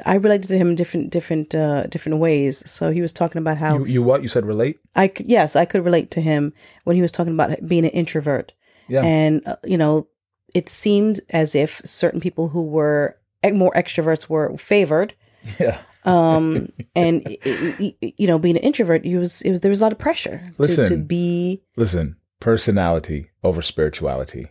I 0.06 0.16
related 0.16 0.48
to 0.50 0.58
him 0.58 0.70
in 0.70 0.76
different, 0.76 1.10
different, 1.12 1.56
uh, 1.56 1.88
different 1.88 2.20
ways. 2.20 2.62
So 2.70 2.92
he 2.92 3.02
was 3.02 3.12
talking 3.12 3.40
about 3.40 3.58
how 3.58 3.80
You, 3.80 3.86
you 3.86 4.04
what? 4.04 4.22
You 4.22 4.28
said 4.30 4.46
relate? 4.46 4.78
I 4.96 5.08
could, 5.08 5.26
yes, 5.26 5.56
I 5.56 5.66
could 5.66 5.84
relate 5.84 6.12
to 6.12 6.22
him 6.22 6.54
when 6.84 6.96
he 6.96 7.02
was 7.02 7.12
talking 7.12 7.34
about 7.34 7.68
being 7.68 7.86
an 7.86 7.92
introvert. 7.92 8.54
Yeah. 8.88 9.02
And, 9.04 9.46
uh, 9.48 9.56
you 9.64 9.78
know, 9.80 10.08
it 10.56 10.70
seemed 10.70 11.20
as 11.32 11.56
if 11.56 11.82
certain 11.86 12.20
people 12.20 12.50
who 12.50 12.64
were 12.64 13.18
more 13.54 13.72
extroverts 13.74 14.28
were 14.30 14.56
favored. 14.58 15.14
Yeah. 15.60 15.78
Um, 16.06 16.70
and, 16.96 17.22
i- 17.28 17.38
i- 17.46 17.96
i- 18.04 18.14
you 18.18 18.28
know, 18.28 18.40
being 18.40 18.58
an 18.58 18.64
introvert, 18.64 19.06
he 19.06 19.16
was, 19.18 19.42
it 19.42 19.50
was, 19.52 19.62
there 19.62 19.70
was 19.70 19.80
a 19.80 19.84
lot 19.84 19.92
of 19.92 19.98
pressure 19.98 20.42
to, 20.62 20.84
to 20.86 20.98
be, 20.98 21.62
Listen, 21.78 22.16
personality 22.40 23.30
over 23.44 23.62
spirituality. 23.62 24.48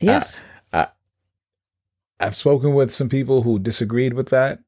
yes. 0.00 0.42
I've 2.20 2.36
spoken 2.36 2.74
with 2.74 2.92
some 2.94 3.08
people 3.08 3.42
who 3.42 3.58
disagreed 3.58 4.14
with 4.14 4.28
that, 4.28 4.60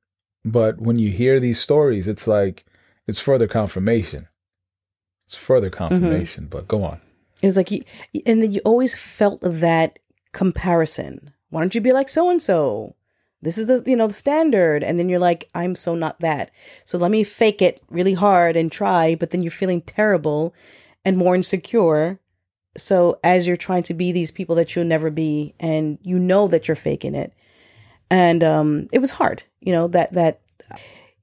but 0.45 0.81
when 0.81 0.99
you 0.99 1.11
hear 1.13 1.39
these 1.39 1.61
stories, 1.61 2.09
it's 2.09 2.27
like 2.27 2.65
it's 3.07 3.21
further 3.21 3.47
confirmation. 3.47 4.27
It's 5.27 5.37
further 5.37 5.71
Mm-hmm. 5.71 5.79
confirmation. 5.89 6.47
But 6.51 6.67
go 6.67 6.83
on. 6.83 7.01
It 7.43 7.47
was 7.47 7.57
like, 7.57 7.71
you, 7.71 7.85
and 8.27 8.43
then 8.43 8.51
you 8.51 8.61
always 8.65 8.95
felt 8.97 9.41
that 9.43 9.99
comparison. 10.35 11.33
Why 11.49 11.61
don't 11.61 11.75
you 11.75 11.81
be 11.81 11.93
like 11.93 12.11
so 12.11 12.29
and 12.29 12.43
so? 12.43 12.95
This 13.41 13.59
is 13.59 13.67
the 13.67 13.83
you 13.87 13.97
know 13.97 14.07
the 14.07 14.15
standard, 14.15 14.83
and 14.83 14.99
then 14.99 15.09
you're 15.09 15.19
like, 15.19 15.49
I'm 15.55 15.75
so 15.75 15.95
not 15.95 16.21
that. 16.21 16.51
So 16.85 16.99
let 16.99 17.11
me 17.11 17.25
fake 17.25 17.63
it 17.63 17.81
really 17.91 18.15
hard 18.15 18.57
and 18.57 18.73
try, 18.73 19.15
but 19.15 19.31
then 19.31 19.43
you're 19.43 19.51
feeling 19.51 19.83
terrible 19.83 20.55
and 21.05 21.17
more 21.17 21.35
insecure. 21.35 22.19
So 22.77 23.21
as 23.23 23.47
you're 23.47 23.57
trying 23.57 23.83
to 23.85 23.95
be 23.95 24.13
these 24.13 24.31
people 24.31 24.57
that 24.57 24.75
you'll 24.75 24.87
never 24.87 25.11
be, 25.11 25.55
and 25.61 25.99
you 26.03 26.19
know 26.19 26.49
that 26.49 26.67
you're 26.67 26.75
faking 26.75 27.15
it, 27.15 27.33
and 28.11 28.43
um, 28.43 28.89
it 28.93 28.99
was 28.99 29.13
hard. 29.13 29.43
You 29.61 29.73
know 29.73 29.89
that 29.89 30.13
that 30.15 30.41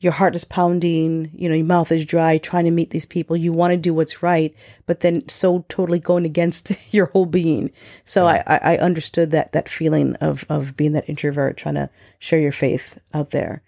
your 0.01 0.13
heart 0.13 0.35
is 0.35 0.43
pounding, 0.43 1.29
you 1.33 1.47
know, 1.47 1.53
your 1.53 1.65
mouth 1.65 1.91
is 1.91 2.05
dry, 2.05 2.39
trying 2.39 2.65
to 2.65 2.71
meet 2.71 2.89
these 2.89 3.05
people. 3.05 3.37
You 3.37 3.53
want 3.53 3.71
to 3.71 3.77
do 3.77 3.93
what's 3.93 4.23
right, 4.23 4.53
but 4.87 5.01
then 5.01 5.27
so 5.29 5.63
totally 5.69 5.99
going 5.99 6.25
against 6.25 6.71
your 6.93 7.05
whole 7.07 7.27
being. 7.27 7.71
So 8.03 8.25
I, 8.25 8.43
I, 8.47 8.59
I 8.63 8.77
understood 8.77 9.29
that 9.31 9.51
that 9.53 9.69
feeling 9.69 10.15
of 10.15 10.43
of 10.49 10.75
being 10.75 10.93
that 10.93 11.07
introvert, 11.07 11.55
trying 11.55 11.75
to 11.75 11.89
share 12.17 12.39
your 12.39 12.51
faith 12.51 12.97
out 13.13 13.29
there. 13.29 13.61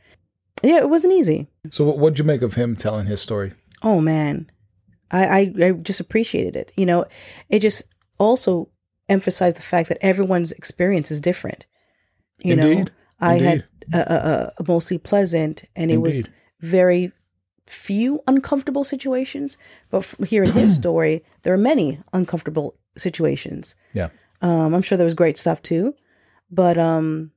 Yeah, 0.63 0.77
it 0.77 0.89
wasn't 0.89 1.13
easy. 1.13 1.47
So 1.69 1.85
what 1.85 1.99
what'd 1.99 2.17
you 2.17 2.25
make 2.25 2.41
of 2.41 2.55
him 2.55 2.75
telling 2.75 3.05
his 3.05 3.21
story? 3.21 3.53
Oh 3.83 4.01
man, 4.01 4.49
I, 5.11 5.25
I 5.25 5.53
I 5.67 5.71
just 5.73 5.99
appreciated 5.99 6.55
it. 6.55 6.71
You 6.75 6.87
know, 6.87 7.05
it 7.49 7.59
just 7.59 7.83
also 8.17 8.69
emphasized 9.07 9.57
the 9.57 9.61
fact 9.61 9.87
that 9.89 9.99
everyone's 10.01 10.51
experience 10.53 11.11
is 11.11 11.21
different. 11.21 11.67
You 12.39 12.55
know, 12.55 12.67
Indeed. 12.67 12.91
I 13.19 13.33
had 13.33 13.41
Indeed. 13.41 13.63
a, 13.63 13.65
a, 13.91 14.53
a 14.57 14.63
mostly 14.67 14.97
pleasant, 14.97 15.63
and 15.75 15.91
it 15.91 15.97
was 15.97 16.27
very 16.59 17.11
few 17.67 18.21
uncomfortable 18.27 18.83
situations. 18.83 19.57
But 19.89 20.05
here 20.27 20.43
in 20.43 20.51
his 20.51 20.75
story, 20.81 21.23
there 21.43 21.53
are 21.53 21.57
many 21.57 21.99
uncomfortable 22.13 22.75
situations. 22.97 23.75
Yeah. 23.93 24.09
Um, 24.41 24.73
I'm 24.73 24.81
sure 24.81 24.97
there 24.97 25.05
was 25.05 25.13
great 25.13 25.37
stuff 25.37 25.61
too, 25.61 25.95
but 26.51 26.77
um, 26.77 27.31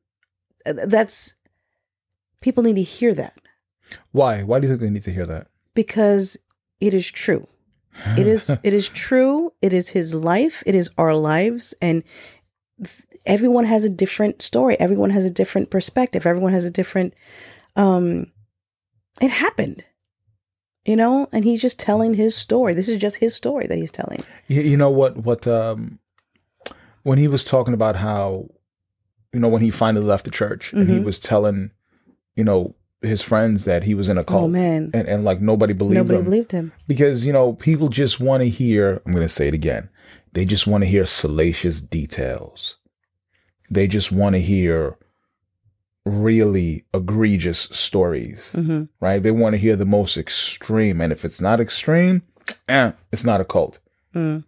that's 0.64 1.36
people 2.40 2.62
need 2.62 2.76
to 2.76 2.82
hear 2.82 3.14
that 3.14 3.38
Why? 4.12 4.42
Why 4.42 4.58
do 4.60 4.66
you 4.66 4.72
think 4.72 4.80
they 4.80 4.90
need 4.90 5.04
to 5.04 5.12
hear 5.12 5.26
that? 5.26 5.48
because 5.76 6.36
it 6.80 6.94
is 6.94 7.08
true. 7.08 7.46
It 8.18 8.26
is 8.26 8.50
it 8.64 8.72
is 8.72 8.88
true. 8.88 9.52
It 9.62 9.72
is 9.72 9.90
his 9.90 10.14
life. 10.14 10.64
It 10.66 10.74
is 10.74 10.90
our 10.98 11.14
lives, 11.14 11.74
and 11.80 12.02
everyone 13.24 13.64
has 13.64 13.84
a 13.84 13.88
different 13.90 14.42
story. 14.42 14.78
Everyone 14.80 15.10
has 15.10 15.24
a 15.24 15.30
different 15.30 15.70
perspective. 15.70 16.26
Everyone 16.26 16.52
has 16.52 16.64
a 16.64 16.70
different. 16.70 17.14
Um, 17.74 18.32
it 19.20 19.30
happened, 19.30 19.84
you 20.84 20.96
know, 20.96 21.28
and 21.32 21.44
he's 21.44 21.60
just 21.62 21.78
telling 21.78 22.14
his 22.14 22.34
story. 22.36 22.74
This 22.74 22.88
is 22.88 22.98
just 23.00 23.16
his 23.16 23.34
story 23.34 23.66
that 23.66 23.78
he's 23.78 23.92
telling. 23.92 24.20
You, 24.48 24.62
you 24.62 24.76
know 24.76 24.90
what? 24.90 25.16
What? 25.18 25.46
Um, 25.46 25.98
when 27.02 27.18
he 27.18 27.28
was 27.28 27.44
talking 27.44 27.74
about 27.74 27.96
how, 27.96 28.48
you 29.32 29.40
know, 29.40 29.48
when 29.48 29.62
he 29.62 29.70
finally 29.70 30.04
left 30.04 30.24
the 30.24 30.30
church 30.30 30.72
and 30.72 30.88
he 30.90 30.96
Mhm. 30.98 31.04
was 31.04 31.18
telling, 31.20 31.70
you 32.34 32.42
know, 32.44 32.74
his 33.02 33.22
friends 33.22 33.64
that 33.64 33.84
he 33.84 33.94
was 33.94 34.08
in 34.08 34.18
a 34.18 34.24
cult, 34.24 34.44
Oh 34.44 34.48
man, 34.48 34.90
and, 34.92 35.06
and 35.06 35.24
like 35.24 35.40
nobody 35.40 35.72
believed 35.72 35.94
nobody 35.96 36.18
him 36.18 36.24
believed 36.24 36.50
him. 36.52 36.72
because 36.88 37.24
you 37.24 37.32
know 37.32 37.52
people 37.52 37.88
just 37.88 38.18
want 38.18 38.42
to 38.42 38.48
hear. 38.48 39.00
I'm 39.06 39.12
going 39.12 39.22
to 39.22 39.28
say 39.28 39.46
it 39.48 39.54
again. 39.54 39.88
They 40.36 40.44
just 40.44 40.66
want 40.66 40.84
to 40.84 40.90
hear 40.90 41.06
salacious 41.06 41.80
details. 41.80 42.76
They 43.70 43.86
just 43.86 44.12
want 44.12 44.34
to 44.34 44.38
hear 44.42 44.98
really 46.04 46.84
egregious 46.92 47.60
stories, 47.72 48.52
hmm 48.52 48.84
right? 49.00 49.22
They 49.22 49.30
want 49.30 49.54
to 49.54 49.58
hear 49.58 49.76
the 49.76 49.86
most 49.86 50.18
extreme, 50.18 51.00
and 51.00 51.10
if 51.10 51.24
it's 51.24 51.40
not 51.40 51.58
extreme, 51.58 52.20
eh, 52.68 52.92
it's 53.10 53.24
not 53.24 53.40
a 53.40 53.46
cult. 53.46 53.78
Mm. 54.14 54.44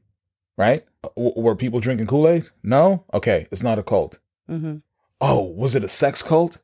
right? 0.58 0.84
W- 1.16 1.32
were 1.40 1.56
people 1.56 1.80
drinking 1.80 2.06
Kool 2.08 2.28
Aid? 2.28 2.50
No. 2.62 3.04
Okay, 3.14 3.48
it's 3.50 3.62
not 3.62 3.78
a 3.78 3.82
cult. 3.82 4.18
Mm-hmm. 4.50 4.76
Oh, 5.22 5.44
was 5.52 5.74
it 5.74 5.84
a 5.84 5.88
sex 5.88 6.22
cult? 6.22 6.58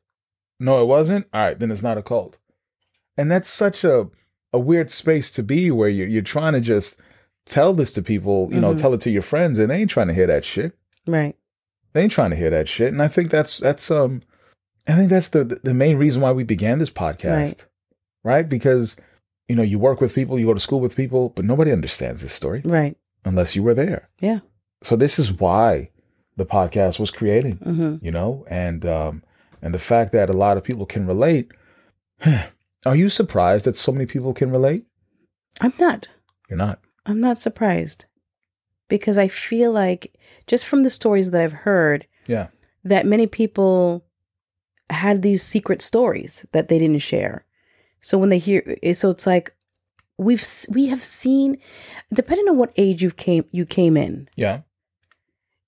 No, 0.59 0.83
it 0.83 0.85
wasn't. 0.85 1.25
All 1.33 1.41
right, 1.41 1.57
then 1.57 1.71
it's 1.71 1.81
not 1.81 1.97
a 1.97 2.03
cult. 2.03 2.37
And 3.17 3.31
that's 3.31 3.49
such 3.49 3.83
a 3.83 4.07
a 4.53 4.59
weird 4.59 4.91
space 4.91 5.31
to 5.31 5.41
be 5.41 5.71
where 5.71 5.89
you're 5.89 6.07
you're 6.07 6.21
trying 6.21 6.53
to 6.53 6.61
just 6.61 6.99
tell 7.45 7.73
this 7.73 7.91
to 7.93 8.01
people, 8.01 8.49
you 8.51 8.59
know, 8.59 8.73
Mhm. 8.73 8.77
tell 8.77 8.93
it 8.93 9.01
to 9.01 9.11
your 9.11 9.21
friends, 9.21 9.57
and 9.59 9.69
they 9.69 9.77
ain't 9.77 9.89
trying 9.91 10.07
to 10.07 10.13
hear 10.13 10.27
that 10.27 10.43
shit. 10.45 10.73
Right. 11.07 11.35
They 11.93 12.01
ain't 12.03 12.11
trying 12.11 12.31
to 12.31 12.35
hear 12.35 12.49
that 12.49 12.67
shit. 12.67 12.91
And 12.91 13.01
I 13.01 13.07
think 13.07 13.29
that's 13.31 13.57
that's 13.59 13.89
um 13.91 14.21
I 14.87 14.93
think 14.95 15.09
that's 15.09 15.29
the 15.29 15.43
the 15.63 15.73
main 15.73 15.97
reason 15.97 16.21
why 16.21 16.31
we 16.31 16.43
began 16.43 16.79
this 16.79 16.89
podcast. 16.89 17.31
Right. 17.31 17.65
Right? 18.23 18.49
Because 18.49 18.95
you 19.47 19.55
know, 19.55 19.61
you 19.63 19.77
work 19.77 20.01
with 20.01 20.15
people, 20.15 20.39
you 20.39 20.47
go 20.47 20.55
to 20.55 20.59
school 20.59 20.79
with 20.79 20.95
people, 20.95 21.29
but 21.29 21.45
nobody 21.45 21.71
understands 21.71 22.23
this 22.23 22.33
story 22.33 22.61
Right. 22.65 22.97
unless 23.25 23.55
you 23.55 23.61
were 23.61 23.75
there. 23.75 24.09
Yeah. 24.19 24.39
So 24.83 24.95
this 24.95 25.19
is 25.19 25.31
why 25.31 25.89
the 26.35 26.45
podcast 26.47 26.99
was 26.99 27.11
created, 27.11 27.59
Mm-hmm. 27.59 28.03
you 28.03 28.11
know, 28.11 28.43
and 28.49 28.85
um 28.85 29.23
and 29.61 29.73
the 29.73 29.79
fact 29.79 30.11
that 30.13 30.29
a 30.29 30.33
lot 30.33 30.57
of 30.57 30.63
people 30.63 30.85
can 30.87 31.05
relate. 31.07 31.51
Are 32.85 32.95
you 32.95 33.09
surprised 33.09 33.65
that 33.65 33.75
so 33.75 33.91
many 33.91 34.05
people 34.05 34.33
can 34.33 34.51
relate? 34.51 34.85
I'm 35.61 35.73
not. 35.79 36.07
You're 36.49 36.57
not. 36.57 36.79
I'm 37.05 37.19
not 37.21 37.37
surprised 37.37 38.05
because 38.87 39.17
I 39.17 39.27
feel 39.27 39.71
like 39.71 40.15
just 40.47 40.65
from 40.65 40.83
the 40.83 40.89
stories 40.89 41.31
that 41.31 41.41
I've 41.41 41.53
heard 41.53 42.07
Yeah. 42.27 42.47
that 42.83 43.05
many 43.05 43.27
people 43.27 44.05
had 44.89 45.21
these 45.21 45.41
secret 45.43 45.81
stories 45.81 46.45
that 46.51 46.67
they 46.67 46.79
didn't 46.79 46.99
share. 46.99 47.45
So 48.01 48.17
when 48.17 48.29
they 48.29 48.37
hear 48.37 48.77
eh, 48.83 48.93
so 48.93 49.09
it's 49.09 49.25
like 49.25 49.55
we've 50.17 50.45
we 50.69 50.87
have 50.87 51.03
seen 51.03 51.57
depending 52.13 52.47
on 52.47 52.57
what 52.57 52.71
age 52.77 53.01
you 53.01 53.11
came 53.11 53.45
you 53.51 53.65
came 53.65 53.97
in. 53.97 54.29
Yeah. 54.35 54.61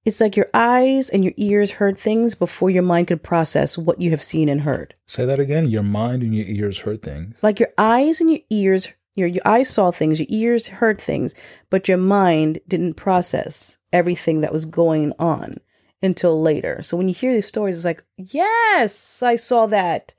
It's 0.05 0.21
like 0.21 0.37
your 0.37 0.47
eyes 0.53 1.09
and 1.09 1.23
your 1.25 1.33
ears 1.35 1.71
heard 1.71 1.97
things 1.97 2.33
before 2.33 2.69
your 2.69 2.83
mind 2.83 3.07
could 3.07 3.23
process 3.23 3.77
what 3.77 3.99
you 3.99 4.11
have 4.11 4.23
seen 4.23 4.47
and 4.47 4.61
heard. 4.61 4.93
Say 5.05 5.25
that 5.25 5.39
again. 5.39 5.67
Your 5.67 5.83
mind 5.83 6.23
and 6.23 6.33
your 6.33 6.45
ears 6.47 6.79
heard 6.79 7.01
things. 7.01 7.35
Like 7.41 7.59
your 7.59 7.73
eyes 7.77 8.21
and 8.21 8.29
your 8.29 8.39
ears, 8.49 8.87
your, 9.17 9.27
your 9.27 9.41
eyes 9.45 9.69
saw 9.69 9.89
things, 9.91 10.19
your 10.19 10.27
ears 10.29 10.67
heard 10.67 11.01
things, 11.01 11.33
but 11.69 11.87
your 11.87 11.97
mind 11.97 12.59
didn't 12.67 12.93
process 12.93 13.77
everything 13.91 14.41
that 14.41 14.53
was 14.53 14.65
going 14.65 15.11
on 15.17 15.57
until 16.03 16.39
later. 16.39 16.83
So 16.83 16.95
when 16.95 17.07
you 17.07 17.15
hear 17.15 17.33
these 17.33 17.47
stories, 17.47 17.77
it's 17.77 17.85
like, 17.85 18.03
yes, 18.15 19.23
I 19.23 19.35
saw 19.35 19.65
that. 19.65 20.13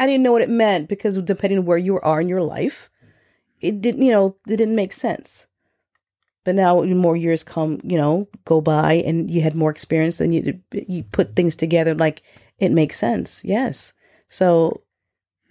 I 0.00 0.06
didn't 0.06 0.24
know 0.24 0.32
what 0.32 0.42
it 0.42 0.50
meant 0.50 0.88
because 0.88 1.16
depending 1.18 1.60
on 1.60 1.64
where 1.64 1.78
you 1.78 2.00
are 2.00 2.20
in 2.20 2.28
your 2.28 2.42
life, 2.42 2.90
it 3.60 3.80
didn't, 3.80 4.02
you 4.02 4.10
know, 4.10 4.36
it 4.48 4.56
didn't 4.56 4.74
make 4.74 4.92
sense. 4.92 5.46
But 6.44 6.56
now 6.56 6.82
more 6.82 7.16
years 7.16 7.44
come, 7.44 7.80
you 7.84 7.96
know, 7.96 8.28
go 8.44 8.60
by 8.60 8.94
and 8.94 9.30
you 9.30 9.42
had 9.42 9.54
more 9.54 9.70
experience, 9.70 10.18
then 10.18 10.32
you 10.32 10.60
you 10.72 11.04
put 11.04 11.36
things 11.36 11.54
together 11.54 11.94
like 11.94 12.22
it 12.58 12.72
makes 12.72 12.96
sense. 12.96 13.44
Yes. 13.44 13.92
So 14.28 14.82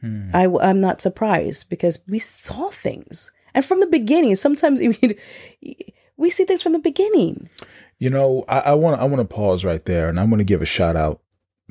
Hmm. 0.02 0.30
I, 0.34 0.44
am 0.44 0.80
not 0.80 1.02
surprised 1.02 1.70
because 1.70 2.00
we 2.08 2.20
saw 2.20 2.70
things. 2.70 3.32
And 3.54 3.66
from 3.66 3.80
the 3.80 3.88
beginning, 3.88 4.36
sometimes 4.36 4.80
we 6.18 6.30
see 6.30 6.46
things 6.46 6.62
from 6.62 6.74
the 6.74 6.80
beginning. 6.80 7.50
You 7.98 8.12
know, 8.12 8.46
I 8.48 8.76
want 8.76 8.96
to 8.98 9.02
I 9.02 9.06
want 9.06 9.28
to 9.28 9.36
pause 9.36 9.66
right 9.66 9.84
there, 9.86 10.08
and 10.08 10.20
I 10.20 10.24
want 10.24 10.40
to 10.40 10.46
give 10.46 10.62
a 10.62 10.66
shout 10.66 10.96
out 10.96 11.22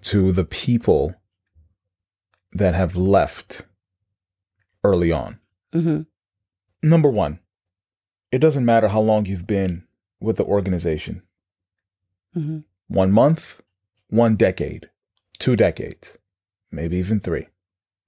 to 0.03 0.33
the 0.33 0.45
people 0.45 1.15
that 2.53 2.75
have 2.75 2.97
left 2.97 3.63
early 4.83 5.13
on. 5.13 5.39
hmm 5.73 6.03
Number 6.83 7.11
one, 7.11 7.41
it 8.31 8.39
doesn't 8.41 8.65
matter 8.65 8.89
how 8.89 9.01
long 9.01 9.27
you've 9.27 9.47
been 9.47 9.85
with 10.21 10.37
the 10.37 10.45
organization. 10.45 11.23
hmm 12.35 12.61
One 12.89 13.13
month, 13.13 13.63
one 14.09 14.37
decade, 14.37 14.91
two 15.39 15.57
decades, 15.57 16.17
maybe 16.71 16.97
even 16.97 17.21
three, 17.21 17.47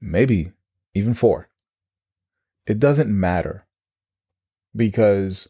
maybe 0.00 0.52
even 0.94 1.14
four. 1.14 1.48
It 2.66 2.78
doesn't 2.78 3.08
matter 3.10 3.66
because 4.74 5.48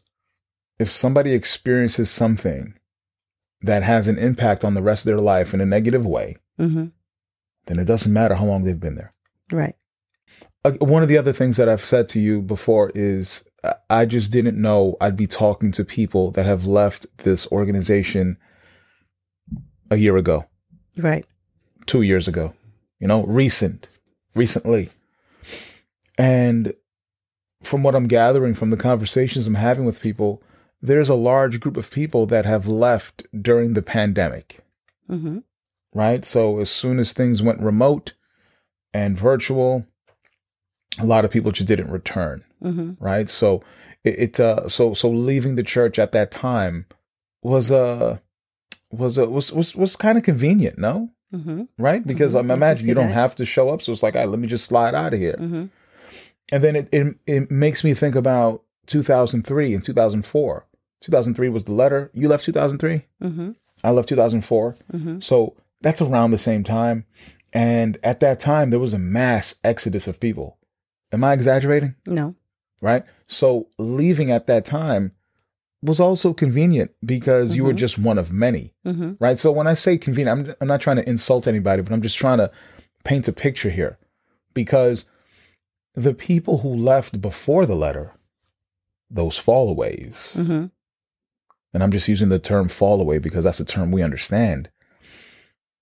if 0.79 0.89
somebody 0.89 1.33
experiences 1.33 2.09
something 2.09 2.75
that 3.61 3.83
has 3.83 4.07
an 4.07 4.17
impact 4.17 4.63
on 4.63 4.73
the 4.73 4.81
rest 4.81 5.01
of 5.05 5.07
their 5.11 5.19
life 5.21 5.53
in 5.53 5.61
a 5.61 5.65
negative 5.65 6.05
way, 6.05 6.37
hmm 6.57 6.85
then 7.65 7.77
it 7.77 7.85
doesn't 7.85 8.13
matter 8.13 8.33
how 8.33 8.45
long 8.45 8.63
they've 8.63 8.79
been 8.79 8.95
there. 8.95 9.13
Right. 9.51 9.75
Uh, 10.65 10.71
One 10.79 11.03
of 11.03 11.09
the 11.09 11.19
other 11.19 11.33
things 11.33 11.55
that 11.57 11.69
I've 11.69 11.85
said 11.85 12.09
to 12.09 12.19
you 12.19 12.41
before 12.41 12.91
is 12.95 13.43
uh, 13.63 13.73
I 13.91 14.05
just 14.07 14.31
didn't 14.31 14.59
know 14.59 14.95
I'd 14.99 15.15
be 15.17 15.27
talking 15.27 15.71
to 15.73 15.85
people 15.85 16.31
that 16.31 16.47
have 16.47 16.65
left 16.65 17.05
this 17.17 17.45
organization 17.51 18.37
a 19.91 19.97
year 19.97 20.17
ago, 20.17 20.45
Right. 20.97 21.25
two 21.85 22.01
years 22.01 22.27
ago, 22.27 22.55
you 22.99 23.07
know, 23.07 23.23
recent, 23.25 23.87
recently. 24.35 24.89
And 26.17 26.73
from 27.61 27.83
what 27.83 27.95
I'm 27.95 28.07
gathering 28.07 28.53
from 28.53 28.69
the 28.69 28.77
conversations 28.77 29.47
I'm 29.47 29.55
having 29.55 29.85
with 29.85 30.01
people, 30.01 30.41
there's 30.81 31.09
a 31.09 31.15
large 31.15 31.59
group 31.59 31.77
of 31.77 31.91
people 31.91 32.25
that 32.27 32.45
have 32.45 32.67
left 32.67 33.23
during 33.41 33.73
the 33.73 33.81
pandemic. 33.81 34.59
hmm 35.07 35.39
right? 35.93 36.23
So 36.23 36.59
as 36.59 36.69
soon 36.69 36.99
as 36.99 37.13
things 37.13 37.41
went 37.41 37.61
remote 37.61 38.13
and 38.93 39.17
virtual, 39.17 39.85
a 40.99 41.05
lot 41.05 41.25
of 41.25 41.31
people 41.31 41.51
just 41.51 41.67
didn't 41.67 41.91
return, 41.91 42.43
hmm 42.61 42.91
right? 42.99 43.29
So 43.29 43.63
it, 44.03 44.19
it 44.19 44.39
uh 44.39 44.69
so 44.69 44.93
so 44.93 45.09
leaving 45.09 45.55
the 45.55 45.63
church 45.63 45.97
at 45.99 46.11
that 46.11 46.31
time 46.31 46.85
was 47.41 47.71
uh 47.71 48.19
was 48.91 49.17
uh, 49.17 49.27
was 49.29 49.51
was 49.51 49.75
was 49.75 49.95
kind 49.95 50.17
of 50.17 50.23
convenient, 50.23 50.77
no? 50.77 51.09
Hmm 51.31 51.63
Right? 51.77 52.05
Because 52.05 52.33
Mhm, 52.33 52.39
um, 52.39 52.45
I 52.51 52.53
can 52.53 52.57
imagine 52.57 52.87
you 52.87 52.93
don't 52.95 53.07
that. 53.07 53.13
have 53.13 53.35
to 53.35 53.45
show 53.45 53.69
up, 53.69 53.81
so 53.81 53.91
it's 53.91 54.03
like, 54.03 54.15
all 54.15 54.21
right, 54.21 54.29
let 54.29 54.39
me 54.39 54.47
just 54.47 54.65
slide 54.65 54.95
out 54.95 55.13
of 55.13 55.19
here. 55.19 55.35
hmm 55.37 55.65
And 56.51 56.63
then 56.63 56.75
it, 56.75 56.89
it 56.91 57.15
it 57.27 57.51
makes 57.51 57.83
me 57.83 57.93
think 57.93 58.15
about 58.15 58.63
2003 58.87 59.73
and 59.75 59.83
2004. 59.83 60.65
2003 61.01 61.49
was 61.49 61.63
the 61.65 61.73
letter. 61.73 62.09
You 62.13 62.27
left 62.27 62.45
2003. 62.45 63.05
hmm 63.21 63.51
I 63.83 63.91
left 63.91 64.09
2004. 64.09 64.75
hmm 64.91 65.19
So 65.19 65.55
that's 65.81 66.01
around 66.01 66.31
the 66.31 66.37
same 66.37 66.63
time. 66.63 67.05
And 67.53 67.97
at 68.03 68.19
that 68.19 68.39
time, 68.39 68.69
there 68.69 68.79
was 68.79 68.93
a 68.93 68.99
mass 68.99 69.55
exodus 69.63 70.07
of 70.07 70.19
people. 70.19 70.57
Am 71.11 71.23
I 71.23 71.33
exaggerating? 71.33 71.95
No. 72.05 72.35
Right? 72.81 73.03
So 73.27 73.67
leaving 73.77 74.29
at 74.31 74.47
that 74.47 74.65
time 74.65 75.13
was 75.81 75.99
also 75.99 76.33
convenient 76.33 76.91
because 77.05 77.55
you 77.55 77.63
were 77.63 77.73
Mhm. 77.73 77.77
just 77.77 77.97
one 77.97 78.17
of 78.17 78.31
many. 78.33 78.73
hmm 78.83 79.13
Right? 79.19 79.39
So 79.39 79.51
when 79.51 79.67
I 79.67 79.73
say 79.75 79.97
convenient, 79.97 80.47
I'm, 80.49 80.55
I'm 80.61 80.67
not 80.67 80.81
trying 80.81 80.97
to 80.97 81.07
insult 81.09 81.47
anybody, 81.47 81.81
but 81.81 81.93
I'm 81.93 82.01
just 82.01 82.17
trying 82.17 82.39
to 82.39 82.51
paint 83.05 83.27
a 83.27 83.31
picture 83.33 83.69
here 83.69 83.97
because 84.53 85.05
the 85.93 86.13
people 86.13 86.59
who 86.59 86.69
left 86.75 87.21
before 87.21 87.65
the 87.65 87.75
letter, 87.75 88.13
those 89.09 89.39
fallaways, 89.39 90.31
hmm 90.33 90.65
and 91.71 91.83
I'm 91.83 91.91
just 91.91 92.07
using 92.07 92.29
the 92.29 92.39
term 92.39 92.67
fallaway 92.67 93.21
because 93.21 93.43
that's 93.43 93.59
a 93.59 93.65
term 93.65 93.91
we 93.91 94.01
understand. 94.01 94.69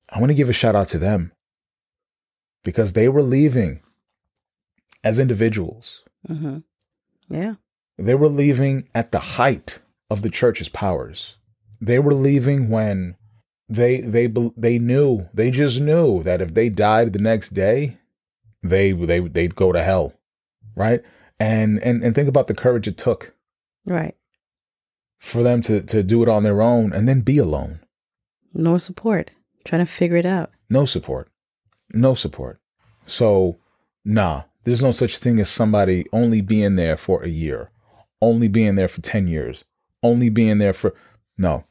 I 0.09 0.19
want 0.19 0.31
to 0.31 0.35
give 0.35 0.49
a 0.49 0.53
shout 0.53 0.75
out 0.75 0.89
to 0.89 0.99
them 0.99 1.31
because 2.63 2.91
they 2.93 3.07
were 3.07 3.21
leaving 3.23 3.79
as 5.03 5.17
individuals. 5.17 6.03
hmm 6.27 6.57
Yeah. 7.29 7.55
They 7.97 8.15
were 8.15 8.27
leaving 8.29 8.87
at 8.93 9.11
the 9.11 9.19
height 9.19 9.79
of 10.09 10.21
the 10.21 10.29
church's 10.29 10.69
powers. 10.69 11.35
They 11.81 11.99
were 11.99 12.13
leaving 12.13 12.69
when 12.69 13.15
they 13.69 14.01
they 14.01 14.27
they 14.55 14.79
knew 14.79 15.27
they 15.33 15.51
just 15.51 15.79
knew 15.81 16.23
that 16.23 16.41
if 16.41 16.53
they 16.53 16.69
died 16.69 17.13
the 17.13 17.19
next 17.19 17.49
day, 17.51 17.97
they 18.63 18.91
they 18.93 19.19
they'd 19.19 19.55
go 19.55 19.71
to 19.71 19.83
hell, 19.83 20.13
right? 20.75 21.03
And 21.39 21.79
and 21.83 22.03
and 22.03 22.15
think 22.15 22.29
about 22.29 22.47
the 22.47 22.55
courage 22.55 22.87
it 22.87 22.97
took 22.97 23.33
Right. 23.85 24.15
for 25.19 25.43
them 25.43 25.61
to 25.63 25.81
to 25.81 26.03
do 26.03 26.23
it 26.23 26.29
on 26.29 26.43
their 26.43 26.61
own 26.61 26.93
and 26.93 27.07
then 27.07 27.21
be 27.21 27.37
alone. 27.37 27.79
No 28.53 28.77
support. 28.77 29.31
Trying 29.65 29.85
to 29.85 29.91
figure 29.91 30.17
it 30.17 30.25
out. 30.25 30.51
No 30.69 30.85
support. 30.85 31.29
No 31.93 32.15
support. 32.15 32.59
So, 33.05 33.57
nah, 34.03 34.43
there's 34.63 34.81
no 34.83 34.91
such 34.91 35.17
thing 35.17 35.39
as 35.39 35.49
somebody 35.49 36.05
only 36.11 36.41
being 36.41 36.75
there 36.75 36.97
for 36.97 37.23
a 37.23 37.29
year, 37.29 37.69
only 38.21 38.47
being 38.47 38.75
there 38.75 38.87
for 38.87 39.01
10 39.01 39.27
years, 39.27 39.63
only 40.07 40.29
being 40.29 40.57
there 40.57 40.73
for. 40.73 40.93
No. 41.37 41.65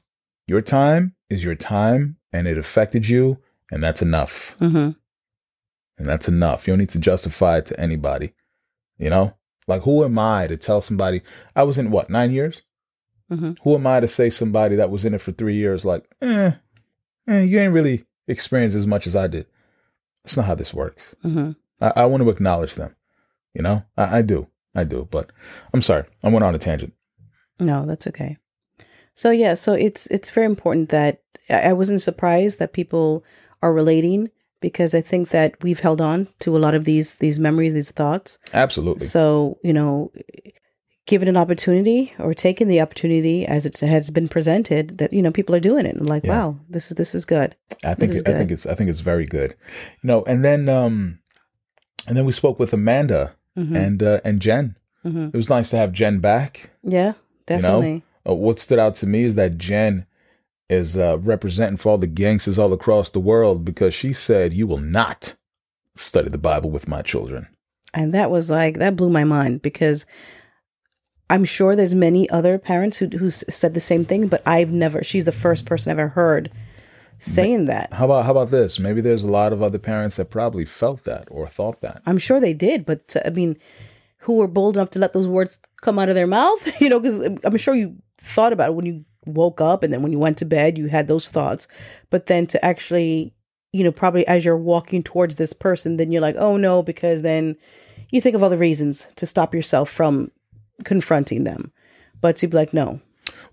Your 0.46 0.60
time 0.60 1.14
is 1.28 1.42
your 1.42 1.56
time 1.56 2.18
and 2.32 2.46
it 2.46 2.58
affected 2.58 3.08
you, 3.08 3.38
and 3.70 3.82
that's 3.82 4.02
enough. 4.02 4.54
hmm 4.58 4.90
And 5.98 6.06
that's 6.06 6.28
enough. 6.28 6.66
You 6.66 6.72
don't 6.72 6.80
need 6.80 6.90
to 6.90 6.98
justify 6.98 7.58
it 7.58 7.66
to 7.66 7.80
anybody. 7.80 8.34
You 8.98 9.10
know? 9.10 9.34
Like, 9.66 9.82
who 9.82 10.04
am 10.04 10.18
I 10.18 10.46
to 10.46 10.56
tell 10.56 10.80
somebody 10.80 11.22
I 11.56 11.64
was 11.64 11.78
in 11.78 11.90
what, 11.90 12.10
nine 12.10 12.30
years? 12.30 12.62
hmm 13.28 13.52
Who 13.62 13.74
am 13.74 13.86
I 13.86 14.00
to 14.00 14.08
say 14.08 14.30
somebody 14.30 14.76
that 14.76 14.90
was 14.90 15.04
in 15.04 15.14
it 15.14 15.20
for 15.20 15.32
three 15.32 15.56
years, 15.56 15.84
like, 15.84 16.04
eh, 16.22 16.52
eh 17.26 17.42
you 17.42 17.58
ain't 17.58 17.72
really 17.74 18.04
experienced 18.28 18.76
as 18.76 18.86
much 18.86 19.06
as 19.06 19.16
I 19.16 19.26
did? 19.26 19.46
That's 20.22 20.36
not 20.36 20.46
how 20.46 20.54
this 20.54 20.74
works. 20.74 21.16
hmm 21.22 21.52
I, 21.80 21.92
I 21.96 22.06
want 22.06 22.22
to 22.22 22.30
acknowledge 22.30 22.74
them. 22.74 22.94
You 23.54 23.62
know, 23.62 23.82
I, 23.96 24.18
I 24.18 24.22
do. 24.22 24.46
I 24.74 24.84
do. 24.84 25.08
But 25.10 25.32
I'm 25.74 25.82
sorry. 25.82 26.04
I 26.22 26.28
went 26.28 26.44
on 26.44 26.54
a 26.54 26.58
tangent. 26.58 26.92
No, 27.58 27.86
that's 27.86 28.06
okay. 28.06 28.36
So 29.14 29.30
yeah, 29.30 29.54
so 29.54 29.72
it's 29.74 30.06
it's 30.08 30.30
very 30.30 30.46
important 30.46 30.90
that 30.90 31.22
I 31.48 31.72
wasn't 31.72 32.02
surprised 32.02 32.58
that 32.58 32.72
people 32.72 33.24
are 33.62 33.72
relating 33.72 34.30
because 34.60 34.94
I 34.94 35.00
think 35.00 35.30
that 35.30 35.54
we've 35.62 35.80
held 35.80 36.00
on 36.00 36.28
to 36.40 36.56
a 36.56 36.58
lot 36.58 36.74
of 36.74 36.84
these 36.84 37.14
these 37.16 37.38
memories, 37.38 37.72
these 37.74 37.90
thoughts. 37.92 38.38
Absolutely. 38.52 39.06
So 39.06 39.58
you 39.62 39.72
know, 39.72 40.12
given 41.06 41.28
an 41.28 41.36
opportunity 41.36 42.12
or 42.18 42.34
taking 42.34 42.68
the 42.68 42.80
opportunity 42.80 43.46
as 43.46 43.64
it 43.64 43.78
has 43.80 44.10
been 44.10 44.28
presented, 44.28 44.98
that 44.98 45.12
you 45.12 45.22
know 45.22 45.30
people 45.30 45.54
are 45.54 45.60
doing 45.60 45.86
it. 45.86 45.96
I'm 45.96 46.06
like, 46.06 46.24
Yeah. 46.24 46.36
wow, 46.38 46.58
this 46.68 46.90
is 46.90 46.96
this 46.96 47.14
is 47.14 47.24
good. 47.24 47.56
I 47.84 47.94
think 47.94 48.12
is 48.12 48.22
I 48.26 48.32
think 48.32 48.50
it's 48.50 48.66
I 48.66 48.74
think 48.74 48.90
it's 48.90 49.00
very 49.00 49.24
good. 49.26 49.54
You 50.02 50.08
know, 50.08 50.24
and 50.24 50.44
then 50.44 50.68
um 50.68 51.20
and 52.06 52.16
then 52.16 52.24
we 52.26 52.32
spoke 52.32 52.58
with 52.58 52.72
Amanda 52.74 53.34
Mhm. 53.56 53.76
and 53.76 54.02
uh, 54.02 54.20
and 54.24 54.40
Jen. 54.42 54.76
Mhm. 55.04 55.28
It 55.32 55.36
was 55.36 55.48
nice 55.48 55.70
to 55.70 55.76
have 55.78 55.92
Jen 55.92 56.18
back. 56.18 56.70
Yeah, 56.82 57.12
You 57.48 57.56
know, 57.56 57.62
definitely. 57.62 58.02
uh, 58.28 58.34
what 58.34 58.60
stood 58.60 58.78
out 58.78 58.96
to 58.96 59.06
me 59.06 59.24
is 59.24 59.34
that 59.36 59.58
Jen 59.58 60.06
is 60.68 60.96
uh, 60.96 61.18
representing 61.18 61.76
for 61.76 61.90
all 61.90 61.98
the 61.98 62.06
gangsters 62.06 62.58
all 62.58 62.72
across 62.72 63.10
the 63.10 63.20
world 63.20 63.64
because 63.64 63.94
she 63.94 64.12
said, 64.12 64.52
"You 64.54 64.66
will 64.66 64.78
not 64.78 65.36
study 65.94 66.28
the 66.28 66.38
Bible 66.38 66.70
with 66.70 66.88
my 66.88 67.02
children." 67.02 67.48
and 67.96 68.12
that 68.14 68.30
was 68.30 68.50
like 68.50 68.78
that 68.78 68.94
blew 68.94 69.10
my 69.10 69.24
mind 69.24 69.62
because 69.62 70.06
i'm 71.30 71.44
sure 71.44 71.74
there's 71.74 71.94
many 71.94 72.28
other 72.30 72.58
parents 72.58 72.98
who 72.98 73.06
who 73.08 73.30
said 73.30 73.74
the 73.74 73.80
same 73.80 74.04
thing 74.04 74.28
but 74.28 74.42
i've 74.46 74.70
never 74.70 75.02
she's 75.02 75.24
the 75.24 75.32
first 75.32 75.64
person 75.64 75.90
i've 75.90 75.98
ever 75.98 76.08
heard 76.08 76.50
saying 77.18 77.64
that 77.64 77.90
How 77.94 78.04
about 78.04 78.26
how 78.26 78.32
about 78.32 78.50
this? 78.50 78.78
Maybe 78.78 79.00
there's 79.00 79.24
a 79.24 79.30
lot 79.30 79.54
of 79.54 79.62
other 79.62 79.78
parents 79.78 80.16
that 80.16 80.28
probably 80.28 80.66
felt 80.66 81.04
that 81.04 81.26
or 81.30 81.48
thought 81.48 81.80
that. 81.80 82.02
i'm 82.04 82.18
sure 82.18 82.38
they 82.38 82.52
did 82.52 82.84
but 82.84 83.16
uh, 83.16 83.22
i 83.24 83.30
mean 83.30 83.56
who 84.18 84.36
were 84.36 84.48
bold 84.48 84.76
enough 84.76 84.90
to 84.90 84.98
let 84.98 85.12
those 85.12 85.28
words 85.28 85.60
come 85.82 85.98
out 85.98 86.08
of 86.08 86.14
their 86.14 86.26
mouth 86.26 86.68
you 86.80 86.88
know 86.88 87.00
because 87.00 87.20
i'm 87.44 87.56
sure 87.56 87.74
you 87.74 87.96
thought 88.18 88.52
about 88.52 88.70
it 88.70 88.74
when 88.74 88.86
you 88.86 89.04
woke 89.26 89.60
up 89.60 89.82
and 89.82 89.92
then 89.92 90.02
when 90.02 90.12
you 90.12 90.18
went 90.18 90.38
to 90.38 90.44
bed 90.44 90.78
you 90.78 90.86
had 90.86 91.08
those 91.08 91.28
thoughts. 91.28 91.68
But 92.10 92.26
then 92.26 92.46
to 92.48 92.64
actually 92.64 93.34
you 93.72 93.84
know 93.84 93.92
probably 93.92 94.26
as 94.26 94.44
you're 94.44 94.56
walking 94.56 95.02
towards 95.02 95.34
this 95.36 95.52
person 95.52 95.96
then 95.96 96.12
you're 96.12 96.22
like 96.22 96.36
oh 96.38 96.56
no 96.56 96.82
because 96.82 97.22
then 97.22 97.56
you 98.10 98.20
think 98.20 98.36
of 98.36 98.42
other 98.42 98.56
reasons 98.56 99.06
to 99.16 99.26
stop 99.26 99.54
yourself 99.54 99.90
from 99.90 100.30
confronting 100.84 101.44
them. 101.44 101.72
But 102.20 102.36
to 102.36 102.48
be 102.48 102.56
like 102.56 102.72
no. 102.72 103.00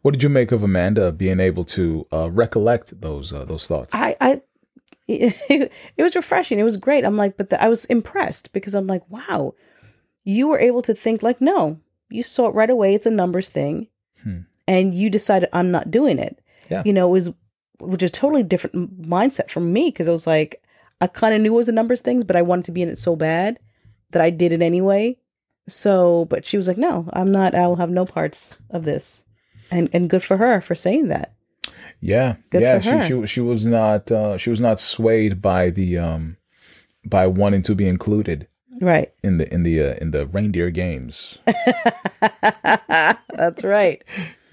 What 0.01 0.11
did 0.11 0.23
you 0.23 0.29
make 0.29 0.51
of 0.51 0.63
Amanda 0.63 1.11
being 1.11 1.39
able 1.39 1.63
to 1.65 2.05
uh, 2.13 2.29
recollect 2.29 3.01
those 3.01 3.33
uh, 3.33 3.45
those 3.45 3.67
thoughts? 3.67 3.93
i 3.93 4.15
i 4.21 4.41
it, 5.07 5.71
was 5.97 6.15
refreshing. 6.15 6.59
It 6.59 6.63
was 6.63 6.77
great. 6.77 7.03
I'm 7.03 7.17
like 7.17 7.35
but 7.35 7.49
the, 7.49 7.61
i 7.61 7.67
was 7.67 7.85
impressed 7.85 8.53
because 8.53 8.73
i'm 8.75 8.87
like 8.87 9.07
wow 9.09 9.53
you 10.23 10.47
were 10.47 10.59
able 10.59 10.81
to 10.81 10.93
think 10.93 11.21
like 11.23 11.39
no 11.41 11.79
you 12.09 12.23
saw 12.23 12.47
it 12.47 12.55
right 12.55 12.69
away 12.69 12.93
it's 12.95 13.05
a 13.05 13.11
numbers 13.11 13.49
thing 13.49 13.87
Hmm. 14.23 14.39
and 14.67 14.93
you 14.93 15.09
decided 15.09 15.49
i'm 15.51 15.69
not 15.71 15.91
doing 15.91 16.17
it 16.19 16.39
Yeah. 16.69 16.83
you 16.85 16.93
know 16.93 17.07
it 17.09 17.11
was 17.11 17.31
which 17.79 18.01
is 18.03 18.09
a 18.09 18.13
totally 18.13 18.43
different 18.43 19.01
mindset 19.01 19.49
from 19.49 19.73
me 19.73 19.89
because 19.89 20.07
i 20.07 20.11
was 20.11 20.25
like 20.27 20.61
i 21.01 21.07
kind 21.07 21.33
of 21.35 21.41
knew 21.41 21.53
it 21.53 21.57
was 21.57 21.67
a 21.69 21.73
numbers 21.73 22.01
things 22.01 22.23
but 22.23 22.35
i 22.37 22.41
wanted 22.41 22.65
to 22.65 22.71
be 22.71 22.81
in 22.81 22.89
it 22.89 22.97
so 22.97 23.15
bad 23.17 23.59
that 24.11 24.21
i 24.21 24.29
did 24.29 24.51
it 24.53 24.61
anyway 24.61 25.17
so 25.67 26.25
but 26.25 26.45
she 26.45 26.55
was 26.57 26.67
like 26.67 26.77
no 26.77 27.09
i'm 27.13 27.31
not 27.31 27.53
i'll 27.55 27.75
have 27.77 27.89
no 27.89 28.05
parts 28.05 28.55
of 28.69 28.83
this 28.85 29.23
and 29.71 29.89
and 29.93 30.09
good 30.09 30.23
for 30.23 30.37
her 30.37 30.61
for 30.61 30.75
saying 30.75 31.07
that 31.09 31.33
Yeah, 32.01 32.35
Good 32.49 32.61
yeah. 32.61 32.79
She 32.79 33.07
she 33.07 33.25
she 33.25 33.41
was 33.41 33.65
not 33.65 34.11
uh, 34.11 34.37
she 34.37 34.49
was 34.49 34.59
not 34.59 34.79
swayed 34.79 35.41
by 35.41 35.69
the 35.69 35.97
um 35.97 36.35
by 37.05 37.27
wanting 37.27 37.63
to 37.63 37.75
be 37.75 37.87
included 37.87 38.47
right 38.81 39.11
in 39.23 39.37
the 39.37 39.53
in 39.53 39.63
the 39.63 39.81
uh, 39.81 39.93
in 40.01 40.11
the 40.11 40.25
reindeer 40.27 40.69
games. 40.69 41.39
that's 43.35 43.63
right 43.63 44.01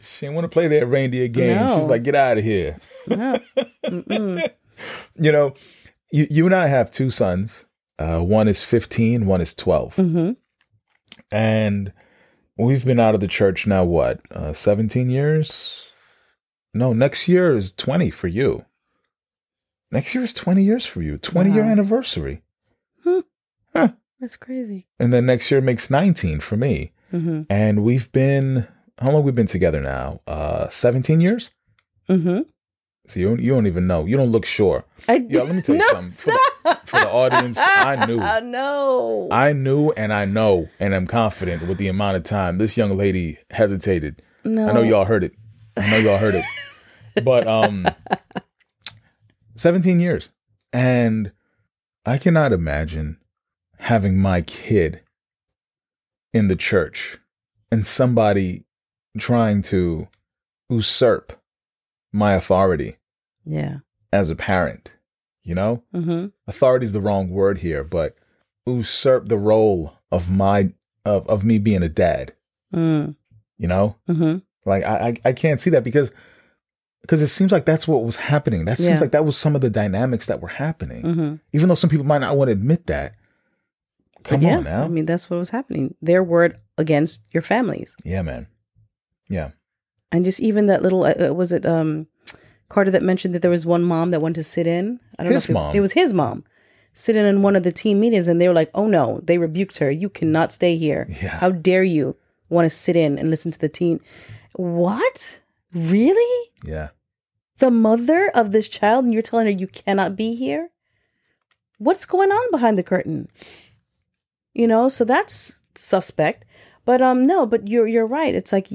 she 0.01 0.25
didn't 0.27 0.35
want 0.35 0.45
to 0.47 0.49
play 0.49 0.67
that 0.67 0.87
reindeer 0.87 1.29
game. 1.29 1.59
She 1.59 1.77
was 1.77 1.87
like, 1.87 2.03
"Get 2.05 2.15
out 2.15 2.39
of 2.39 2.45
here." 2.45 2.79
no. 3.07 3.39
You 5.15 5.31
know, 5.31 5.53
you 6.11 6.27
you 6.31 6.47
and 6.47 6.55
I 6.55 6.69
have 6.69 6.91
two 6.91 7.11
sons. 7.11 7.67
Uh, 7.99 8.21
one 8.21 8.49
is 8.49 8.63
15 8.63 9.27
one 9.27 9.43
is 9.43 9.53
12 9.53 9.97
Mhm. 9.97 10.37
and 11.31 11.93
we've 12.57 12.87
been 12.87 12.99
out 12.99 13.15
of 13.15 13.21
the 13.21 13.29
church 13.29 13.67
now. 13.67 13.85
What, 13.85 14.21
uh, 14.31 14.55
seventeen 14.55 15.11
years? 15.11 15.89
No, 16.73 16.95
next 16.95 17.29
year 17.29 17.55
is 17.55 17.73
twenty 17.73 18.11
for 18.11 18.29
you. 18.29 18.65
Next 19.93 20.15
year 20.15 20.25
is 20.25 20.33
twenty 20.33 20.63
years 20.63 20.87
for 20.87 21.03
you. 21.03 21.19
Twenty 21.19 21.53
year 21.53 21.65
Wow. 21.65 21.73
anniversary. 21.73 22.41
That's 24.21 24.37
crazy. 24.37 24.87
and 24.99 25.13
then 25.13 25.27
next 25.27 25.51
year 25.51 25.61
makes 25.61 25.91
19 25.91 26.41
for 26.41 26.57
me. 26.57 26.93
Mm-hmm. 27.13 27.43
and 27.51 27.83
we've 27.83 28.13
been 28.13 28.69
how 29.01 29.11
long 29.11 29.25
we've 29.25 29.35
been 29.35 29.47
together 29.47 29.81
now? 29.81 30.21
Uh 30.27 30.69
17 30.69 31.21
years? 31.21 31.51
Mm-hmm. 32.09 32.41
so 33.09 33.19
you, 33.21 33.37
you 33.37 33.53
don't 33.53 33.67
even 33.67 33.87
know. 33.89 34.05
You 34.07 34.17
don't 34.17 34.31
look 34.31 34.45
sure. 34.47 34.85
I 35.09 35.25
yeah 35.29 35.43
let 35.43 35.55
me 35.57 35.63
tell 35.63 35.75
you 35.75 35.81
No, 35.85 35.89
something. 35.89 36.11
For 36.13 36.31
the, 36.65 36.81
for 36.85 37.01
the 37.01 37.09
audience 37.11 37.59
i 37.59 38.07
knew. 38.07 38.21
I 38.37 38.41
no. 38.41 39.29
i 39.33 39.53
knew 39.53 39.91
and 39.93 40.13
i 40.13 40.25
know 40.25 40.69
and 40.79 40.95
i'm 40.95 41.07
confident 41.07 41.67
with 41.67 41.79
the 41.79 41.89
amount 41.89 42.17
of 42.17 42.23
time 42.25 42.59
this 42.59 42.77
young 42.77 42.93
lady 42.97 43.39
hesitated. 43.51 44.23
No. 44.45 44.69
i 44.69 44.73
know 44.73 44.83
y'all 44.83 45.05
heard 45.07 45.25
it. 45.25 45.33
I 45.77 45.89
know 45.91 45.99
y'all 45.99 46.19
heard 46.19 46.35
it. 46.37 46.45
But 47.25 47.47
um 47.49 47.87
17 49.57 49.99
years. 50.01 50.29
And 50.73 51.33
i 52.07 52.19
cannot 52.19 52.53
imagine 52.53 53.19
having 53.81 54.19
my 54.19 54.41
kid 54.43 55.01
in 56.33 56.49
the 56.49 56.57
church 56.57 57.19
and 57.73 57.85
somebody 57.87 58.65
trying 59.19 59.63
to 59.63 60.07
usurp 60.69 61.41
my 62.13 62.35
authority 62.35 62.97
Yeah. 63.45 63.79
as 64.13 64.31
a 64.31 64.37
parent 64.37 64.93
you 65.43 65.55
know 65.55 65.83
Mm-hmm. 65.95 66.27
authority 66.47 66.87
is 66.87 66.93
the 66.93 67.01
wrong 67.01 67.31
word 67.31 67.59
here 67.59 67.83
but 67.83 68.17
usurp 68.67 69.29
the 69.29 69.39
role 69.39 69.95
of 70.13 70.31
my 70.31 70.73
of, 71.05 71.27
of 71.29 71.45
me 71.45 71.59
being 71.59 71.83
a 71.83 71.89
dad 71.89 72.35
Mm. 72.73 73.17
you 73.59 73.67
know 73.67 73.97
Mm-hmm. 74.09 74.39
like 74.69 74.85
I, 74.85 75.09
I 75.25 75.29
I 75.31 75.33
can't 75.33 75.61
see 75.61 75.71
that 75.71 75.83
because 75.85 76.11
because 77.03 77.21
it 77.23 77.29
seems 77.29 77.51
like 77.51 77.65
that's 77.65 77.89
what 77.89 78.05
was 78.05 78.17
happening. 78.17 78.67
That 78.67 78.79
Yeah. 78.79 78.87
seems 78.89 79.01
like 79.01 79.13
that 79.13 79.25
was 79.25 79.35
some 79.37 79.55
of 79.57 79.63
the 79.63 79.71
dynamics 79.71 80.27
that 80.27 80.41
were 80.43 80.49
happening. 80.49 81.03
Mm-hmm. 81.03 81.35
Even 81.55 81.69
though 81.71 81.75
some 81.75 81.89
people 81.89 82.05
might 82.05 82.19
not 82.21 82.37
want 82.37 82.49
to 82.49 82.53
admit 82.53 82.87
that. 82.89 83.15
Come 84.25 84.43
yeah, 84.43 84.59
on 84.59 84.65
now. 84.65 84.85
I 84.85 84.89
mean, 84.89 85.07
that's 85.07 85.31
what 85.31 85.39
was 85.39 85.51
happening. 85.51 85.95
Their 86.03 86.23
word 86.23 86.59
against 86.79 87.23
your 87.33 87.43
families, 87.43 87.97
yeah, 88.05 88.23
man. 88.23 88.47
Yeah. 89.29 89.51
and 90.13 90.25
just 90.25 90.41
even 90.41 90.67
that 90.67 90.83
little 90.83 91.05
uh, 91.05 91.15
uh, 91.29 91.33
was 91.35 91.53
it 91.53 91.65
um 91.67 92.07
Carter 92.69 92.91
that 92.93 93.03
mentioned 93.03 93.35
that 93.35 93.43
there 93.43 93.51
was 93.51 93.67
one 93.67 93.83
mom 93.83 94.11
that 94.13 94.21
wanted 94.21 94.37
to 94.37 94.45
sit 94.45 94.67
in. 94.67 95.01
I 95.19 95.25
don't 95.25 95.33
His 95.33 95.49
know 95.49 95.51
if 95.51 95.51
it 95.51 95.55
was, 95.55 95.65
mom. 95.67 95.77
it 95.77 95.81
was 95.81 95.93
his 95.93 96.13
mom 96.15 96.45
sitting 96.93 97.25
in 97.25 97.43
one 97.43 97.57
of 97.57 97.63
the 97.63 97.73
team 97.73 97.99
meetings, 98.01 98.29
and 98.29 98.41
they 98.41 98.49
were 98.49 98.55
like, 98.55 98.71
"Oh 98.75 98.87
no!" 98.87 99.21
They 99.23 99.39
rebuked 99.39 99.79
her. 99.79 99.91
You 99.91 100.09
cannot 100.09 100.53
stay 100.53 100.77
here. 100.77 101.07
Yeah. 101.23 101.39
How 101.39 101.51
dare 101.51 101.85
you 101.85 102.17
want 102.49 102.67
to 102.67 102.71
sit 102.71 102.97
in 102.97 103.19
and 103.19 103.31
listen 103.31 103.51
to 103.53 103.59
the 103.59 103.69
teen? 103.69 104.01
What? 104.55 105.41
Really? 105.73 106.51
Yeah. 106.65 106.89
the 107.59 107.71
mother 107.71 108.29
of 108.35 108.51
this 108.53 108.69
child 108.69 109.05
and 109.05 109.13
you're 109.13 109.23
telling 109.23 109.47
her 109.47 109.53
you 109.53 109.67
cannot 109.69 110.17
be 110.17 110.35
here? 110.35 110.71
What's 111.79 112.05
going 112.07 112.31
on 112.33 112.51
behind 112.51 112.77
the 112.79 112.83
curtain? 112.83 113.29
You 114.55 114.67
know, 114.67 114.89
so 114.89 115.05
that's 115.05 115.57
suspect. 115.75 116.45
But 116.85 117.03
um 117.03 117.25
no, 117.25 117.47
but 117.47 117.69
you're 117.69 117.87
you're 117.87 118.07
right. 118.07 118.35
It's 118.35 118.53
like 118.53 118.69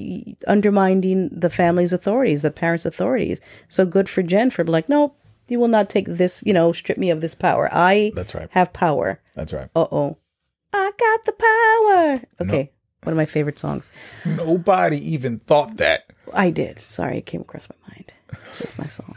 undermining 0.48 1.30
the 1.32 1.50
family's 1.50 1.92
authorities, 1.94 2.44
the 2.44 2.52
parents' 2.52 2.86
authorities. 2.86 3.42
So 3.68 3.86
good 3.86 4.08
for 4.08 4.22
Jen 4.24 4.50
for 4.52 4.64
like, 4.64 4.88
no, 4.88 5.14
you 5.48 5.60
will 5.60 5.68
not 5.68 5.90
take 5.90 6.06
this, 6.08 6.44
you 6.46 6.54
know, 6.54 6.72
strip 6.72 6.98
me 6.98 7.10
of 7.10 7.22
this 7.22 7.36
power. 7.36 7.70
I 7.72 8.12
That's 8.16 8.34
right. 8.36 8.48
have 8.52 8.74
power. 8.74 9.20
That's 9.34 9.54
right. 9.54 9.70
Uh-oh. 9.76 10.18
I 10.74 10.92
got 10.98 11.26
the 11.26 11.32
power. 11.34 12.48
Okay. 12.48 12.72
One 13.04 13.14
of 13.14 13.18
my 13.18 13.26
favorite 13.26 13.60
songs. 13.60 13.88
Nobody 14.26 14.98
even 15.14 15.40
thought 15.40 15.78
that. 15.78 16.12
I 16.34 16.50
did. 16.50 16.80
Sorry, 16.80 17.20
it 17.20 17.26
came 17.28 17.42
across 17.42 17.68
my 17.70 17.94
mind. 17.94 18.14
That's 18.60 18.78
my 18.78 18.88
song. 18.88 19.16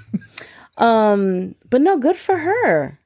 um, 0.76 1.54
but 1.70 1.80
no, 1.80 1.96
good 1.98 2.16
for 2.16 2.36
her. 2.38 2.98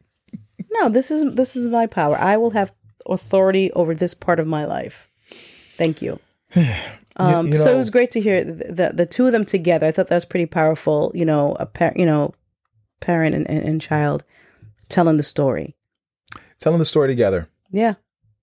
No, 0.73 0.88
this 0.88 1.11
is 1.11 1.35
this 1.35 1.55
is 1.55 1.69
my 1.69 1.87
power. 1.87 2.19
I 2.19 2.37
will 2.37 2.51
have 2.51 2.73
authority 3.07 3.73
over 3.73 3.95
this 3.95 4.15
part 4.15 4.41
of 4.41 4.47
my 4.47 4.65
life. 4.65 5.09
Thank 5.77 6.03
you. 6.03 6.19
Um, 7.17 7.49
you 7.49 7.59
so 7.59 7.75
it 7.75 7.77
was 7.77 7.91
great 7.91 8.11
to 8.12 8.23
hear 8.23 8.43
the, 8.43 8.73
the 8.73 8.91
the 8.95 9.05
two 9.07 9.27
of 9.27 9.33
them 9.33 9.45
together. 9.45 9.87
I 9.87 9.93
thought 9.93 10.07
that 10.09 10.15
was 10.15 10.25
pretty 10.25 10.47
powerful. 10.47 11.12
You 11.15 11.27
know, 11.27 11.55
a 11.61 11.67
par- 11.67 11.93
you 11.95 12.07
know, 12.07 12.33
parent 13.01 13.35
and, 13.35 13.49
and, 13.51 13.62
and 13.62 13.83
child 13.83 14.25
telling 14.88 15.19
the 15.19 15.23
story. 15.23 15.77
Telling 16.59 16.79
the 16.79 16.87
story 16.87 17.09
together. 17.09 17.49
Yeah, 17.71 17.97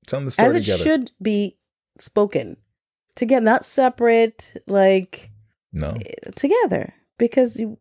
Telling 0.06 0.26
the 0.26 0.32
story 0.32 0.48
as 0.50 0.54
it 0.54 0.60
together. 0.60 0.84
should 0.84 1.12
be 1.20 1.58
spoken 1.98 2.58
together, 3.16 3.44
not 3.44 3.66
separate. 3.66 4.62
Like 4.68 5.32
No. 5.74 5.98
together 6.36 6.94
because 7.18 7.60
you 7.60 7.80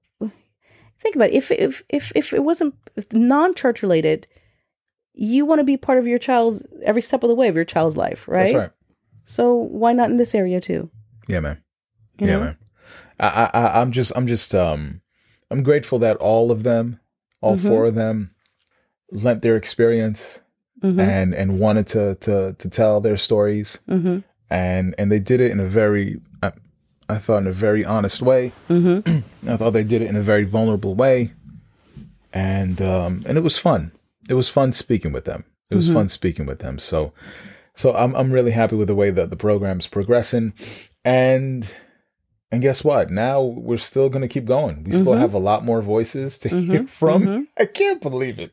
think 1.01 1.17
about 1.17 1.29
it. 1.29 1.35
if 1.35 1.51
if 1.51 1.83
if 1.91 2.13
if 2.15 2.33
it 2.33 2.45
wasn't 2.45 2.75
non-church 3.13 3.83
related 3.83 4.27
you 5.21 5.45
want 5.45 5.59
to 5.59 5.65
be 5.65 5.77
part 5.77 5.99
of 5.99 6.07
your 6.07 6.19
child's 6.19 6.65
every 6.85 7.03
step 7.03 7.23
of 7.25 7.29
the 7.29 7.35
way 7.35 7.49
of 7.49 7.57
your 7.57 7.65
child's 7.65 7.97
life 7.97 8.27
right, 8.29 8.53
That's 8.53 8.55
right. 8.55 8.71
so 9.25 9.55
why 9.55 9.93
not 9.93 10.11
in 10.11 10.17
this 10.17 10.35
area 10.35 10.61
too 10.61 10.91
Yeah, 11.27 11.41
man. 11.41 11.61
You 12.19 12.27
yeah, 12.27 12.33
know? 12.35 12.41
man. 12.45 12.57
I, 13.21 13.51
I, 13.53 13.81
I'm 13.81 13.91
just, 13.93 14.13
I'm 14.17 14.27
just, 14.29 14.55
um, 14.55 15.01
I'm 15.51 15.63
grateful 15.65 15.99
that 15.99 16.17
all 16.19 16.51
of 16.53 16.63
them, 16.63 17.01
all 17.41 17.57
Mhm. 17.57 17.67
four 17.69 17.85
of 17.87 17.95
them, 17.97 18.31
lent 19.11 19.43
their 19.43 19.57
experience 19.57 20.41
Mhm. 20.83 21.01
and 21.01 21.35
and 21.35 21.59
wanted 21.59 21.87
to 21.89 22.15
to 22.21 22.55
to 22.59 22.69
tell 22.69 23.01
their 23.01 23.17
stories, 23.17 23.79
Mhm. 23.89 24.23
and 24.51 24.95
and 24.99 25.11
they 25.11 25.19
did 25.19 25.41
it 25.41 25.51
in 25.51 25.59
a 25.61 25.67
very, 25.67 26.21
I, 26.43 26.53
I 27.09 27.19
thought, 27.19 27.39
in 27.39 27.47
a 27.49 27.53
very 27.53 27.85
honest 27.85 28.23
way. 28.23 28.53
Mhm. 28.69 29.23
I 29.49 29.57
thought 29.57 29.73
they 29.73 29.83
did 29.85 30.03
it 30.03 30.09
in 30.09 30.17
a 30.17 30.23
very 30.23 30.45
vulnerable 30.45 30.95
way, 30.95 31.33
and 32.33 32.81
um, 32.81 33.23
and 33.27 33.37
it 33.39 33.43
was 33.43 33.59
fun. 33.59 33.91
It 34.29 34.35
was 34.35 34.49
fun 34.49 34.73
speaking 34.73 35.13
with 35.13 35.25
them. 35.25 35.45
It 35.71 35.75
was 35.75 35.87
mm-hmm. 35.87 35.95
fun 35.95 36.09
speaking 36.09 36.47
with 36.47 36.61
them. 36.61 36.79
So, 36.79 37.13
so 37.75 37.95
I'm 37.95 38.15
I'm 38.15 38.33
really 38.33 38.53
happy 38.53 38.77
with 38.77 38.89
the 38.89 38.95
way 38.95 39.11
that 39.11 39.31
the 39.31 39.37
program's 39.37 39.87
progressing, 39.87 40.55
and 41.05 41.75
and 42.51 42.63
guess 42.63 42.83
what? 42.83 43.11
Now 43.11 43.43
we're 43.43 43.79
still 43.79 44.09
gonna 44.09 44.29
keep 44.29 44.47
going. 44.47 44.85
We 44.85 44.93
still 44.93 45.13
mm-hmm. 45.13 45.21
have 45.21 45.35
a 45.35 45.39
lot 45.39 45.65
more 45.65 45.83
voices 45.83 46.39
to 46.39 46.49
mm-hmm. 46.49 46.71
hear 46.71 46.87
from. 46.87 47.49
I 47.59 47.67
can't 47.67 48.01
believe 48.01 48.39
it. 48.39 48.53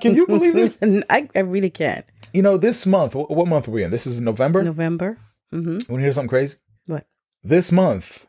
Can 0.00 0.14
you 0.14 0.26
believe 0.26 0.54
this? 0.54 0.78
I, 1.10 1.28
I 1.34 1.40
really 1.40 1.70
can't. 1.70 2.06
You 2.32 2.42
know, 2.42 2.56
this 2.56 2.86
month. 2.86 3.12
wh- 3.12 3.30
What 3.30 3.48
month 3.48 3.68
are 3.68 3.72
we 3.72 3.82
in? 3.82 3.90
This 3.90 4.06
is 4.06 4.20
November. 4.20 4.62
November. 4.62 5.18
Mm-hmm. 5.52 5.70
Want 5.70 5.86
to 5.88 6.00
hear 6.00 6.12
something 6.12 6.28
crazy? 6.28 6.56
What? 6.86 7.06
This 7.42 7.70
month 7.70 8.26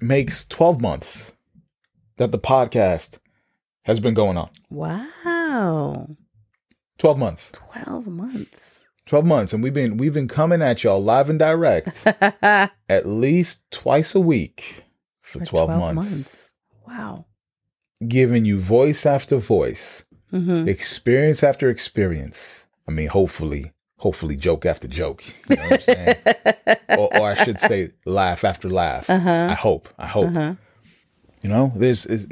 makes 0.00 0.46
12 0.46 0.80
months 0.80 1.32
that 2.16 2.32
the 2.32 2.38
podcast 2.38 3.18
has 3.82 4.00
been 4.00 4.14
going 4.14 4.36
on. 4.36 4.50
Wow. 4.70 5.06
12 6.98 7.18
months. 7.18 7.52
Twelve 7.52 8.06
months. 8.06 8.86
12 9.06 9.24
months 9.24 9.52
and 9.54 9.62
we've 9.62 9.72
been 9.72 9.96
we've 9.96 10.12
been 10.12 10.28
coming 10.28 10.60
at 10.60 10.84
y'all 10.84 11.02
live 11.02 11.30
and 11.30 11.38
direct 11.38 12.06
at 12.42 13.06
least 13.06 13.62
twice 13.70 14.14
a 14.14 14.20
week 14.20 14.84
for, 15.22 15.38
For 15.38 15.44
12, 15.46 15.94
months, 15.94 16.50
Wow. 16.86 17.24
giving 18.06 18.44
you 18.44 18.60
voice 18.60 19.06
after 19.06 19.36
voice, 19.38 20.04
Mm-hmm. 20.30 20.68
experience 20.68 21.42
after 21.42 21.70
experience. 21.70 22.66
I 22.86 22.90
mean, 22.90 23.08
hopefully, 23.08 23.72
hopefully 23.96 24.36
joke 24.36 24.66
after 24.66 24.86
joke. 24.86 25.24
You 25.48 25.56
know 25.56 25.62
what 25.62 25.72
I'm 25.72 25.80
saying? 25.80 26.16
or, 26.98 27.08
or 27.18 27.30
I 27.30 27.34
should 27.44 27.58
say 27.58 27.92
laugh 28.04 28.44
after 28.44 28.68
laugh. 28.68 29.08
Uh-huh. 29.08 29.46
I 29.50 29.54
hope. 29.54 29.88
I 29.98 30.06
hope. 30.06 30.28
Uh-huh. 30.28 30.54
You 31.42 31.48
know, 31.48 31.72
there's 31.76 32.04
is 32.04 32.28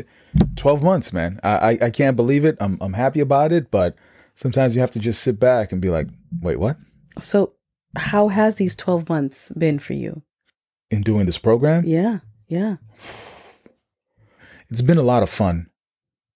12 0.57 0.83
months, 0.83 1.13
man. 1.13 1.41
I, 1.43 1.51
I 1.51 1.79
I 1.87 1.91
can't 1.91 2.17
believe 2.17 2.45
it. 2.45 2.57
I'm 2.61 2.79
I'm 2.81 2.93
happy 2.95 3.21
about 3.21 3.53
it, 3.53 3.71
but 3.71 3.95
sometimes 4.35 4.75
you 4.75 4.81
have 4.81 4.91
to 4.93 4.99
just 4.99 5.23
sit 5.23 5.39
back 5.39 5.73
and 5.73 5.81
be 5.81 5.91
like, 5.91 6.09
wait, 6.41 6.59
what? 6.59 6.77
So, 7.21 7.55
how 7.97 8.29
has 8.29 8.57
these 8.57 8.75
twelve 8.77 9.09
months 9.09 9.51
been 9.57 9.79
for 9.79 9.95
you? 9.95 10.23
In 10.91 11.03
doing 11.03 11.27
this 11.27 11.39
program, 11.39 11.85
Yeah. 11.85 12.21
Yeah. 12.49 12.77
it's 14.71 14.83
been 14.83 14.99
a 14.99 15.03
lot 15.03 15.23
of 15.25 15.31
fun. 15.31 15.69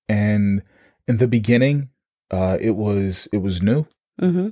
And 0.09 0.63
in 1.07 1.19
the 1.19 1.29
beginning, 1.29 1.91
uh, 2.33 2.59
it 2.61 2.73
was 2.77 3.29
it 3.33 3.39
was 3.39 3.63
new. 3.63 3.87
Mm-hmm. 4.21 4.49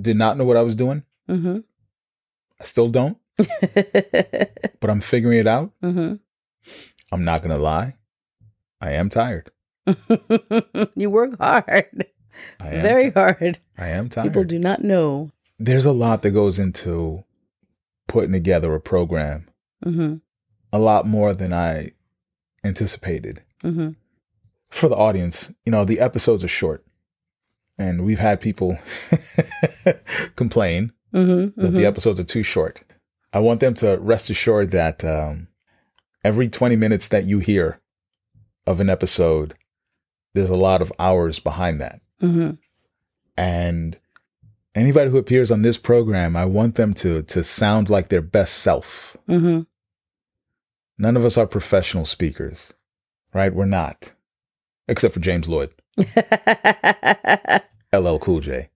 Did 0.00 0.16
not 0.16 0.36
know 0.36 0.44
what 0.44 0.56
I 0.58 0.62
was 0.62 0.76
doing. 0.76 1.04
Mm-hmm. 1.28 1.60
I 2.60 2.64
still 2.64 2.88
don't, 2.88 3.16
but 3.36 4.90
I'm 4.90 5.00
figuring 5.00 5.38
it 5.38 5.46
out. 5.46 5.72
mm-hmm. 5.82 6.14
I'm 7.12 7.24
not 7.24 7.42
gonna 7.42 7.58
lie. 7.58 7.94
I 8.80 8.90
am 8.92 9.08
tired. 9.08 9.50
you 10.94 11.10
work 11.10 11.38
hard. 11.38 12.06
Very 12.60 13.04
ti- 13.04 13.10
hard. 13.10 13.58
I 13.78 13.88
am 13.88 14.08
tired. 14.08 14.28
People 14.28 14.44
do 14.44 14.58
not 14.58 14.82
know. 14.82 15.30
There's 15.58 15.86
a 15.86 15.92
lot 15.92 16.22
that 16.22 16.30
goes 16.32 16.58
into 16.58 17.24
putting 18.08 18.32
together 18.32 18.74
a 18.74 18.80
program. 18.80 19.48
Mm-hmm. 19.84 20.16
A 20.72 20.78
lot 20.78 21.06
more 21.06 21.32
than 21.34 21.52
I 21.52 21.92
anticipated. 22.64 23.42
Mm-hmm. 23.62 23.90
For 24.70 24.88
the 24.88 24.96
audience, 24.96 25.52
you 25.64 25.70
know, 25.70 25.84
the 25.84 26.00
episodes 26.00 26.42
are 26.42 26.48
short. 26.48 26.84
And 27.78 28.04
we've 28.04 28.18
had 28.18 28.40
people 28.40 28.78
complain 30.36 30.92
Mm-hmm. 31.14 31.60
that 31.62 31.70
the 31.70 31.86
episodes 31.86 32.18
are 32.18 32.24
too 32.24 32.42
short. 32.42 32.82
I 33.32 33.38
want 33.38 33.60
them 33.60 33.74
to 33.74 33.98
rest 34.00 34.30
assured 34.30 34.72
that 34.72 35.04
um, 35.04 35.46
every 36.24 36.48
20 36.48 36.74
minutes 36.74 37.06
that 37.06 37.22
you 37.24 37.38
hear 37.38 37.80
of 38.66 38.80
an 38.80 38.90
episode, 38.90 39.54
there's 40.34 40.50
a 40.50 40.56
lot 40.56 40.82
of 40.82 40.92
hours 40.98 41.38
behind 41.38 41.80
that. 41.80 42.00
Mm-hmm. 42.22 42.52
And 43.36 43.98
anybody 44.74 45.10
who 45.10 45.18
appears 45.18 45.50
on 45.50 45.62
this 45.62 45.78
program, 45.78 46.36
I 46.36 46.44
want 46.44 46.74
them 46.76 46.94
to 46.94 47.22
to 47.22 47.42
sound 47.42 47.90
like 47.90 48.08
their 48.08 48.22
best 48.22 48.54
self. 48.58 49.16
Mm-hmm. 49.28 49.62
None 50.98 51.16
of 51.16 51.24
us 51.24 51.36
are 51.36 51.46
professional 51.46 52.04
speakers, 52.04 52.72
right? 53.32 53.52
We're 53.54 53.64
not, 53.64 54.12
except 54.86 55.14
for 55.14 55.20
James 55.20 55.48
Lloyd, 55.48 55.70
LL 57.92 58.18
Cool 58.18 58.40
J. 58.40 58.70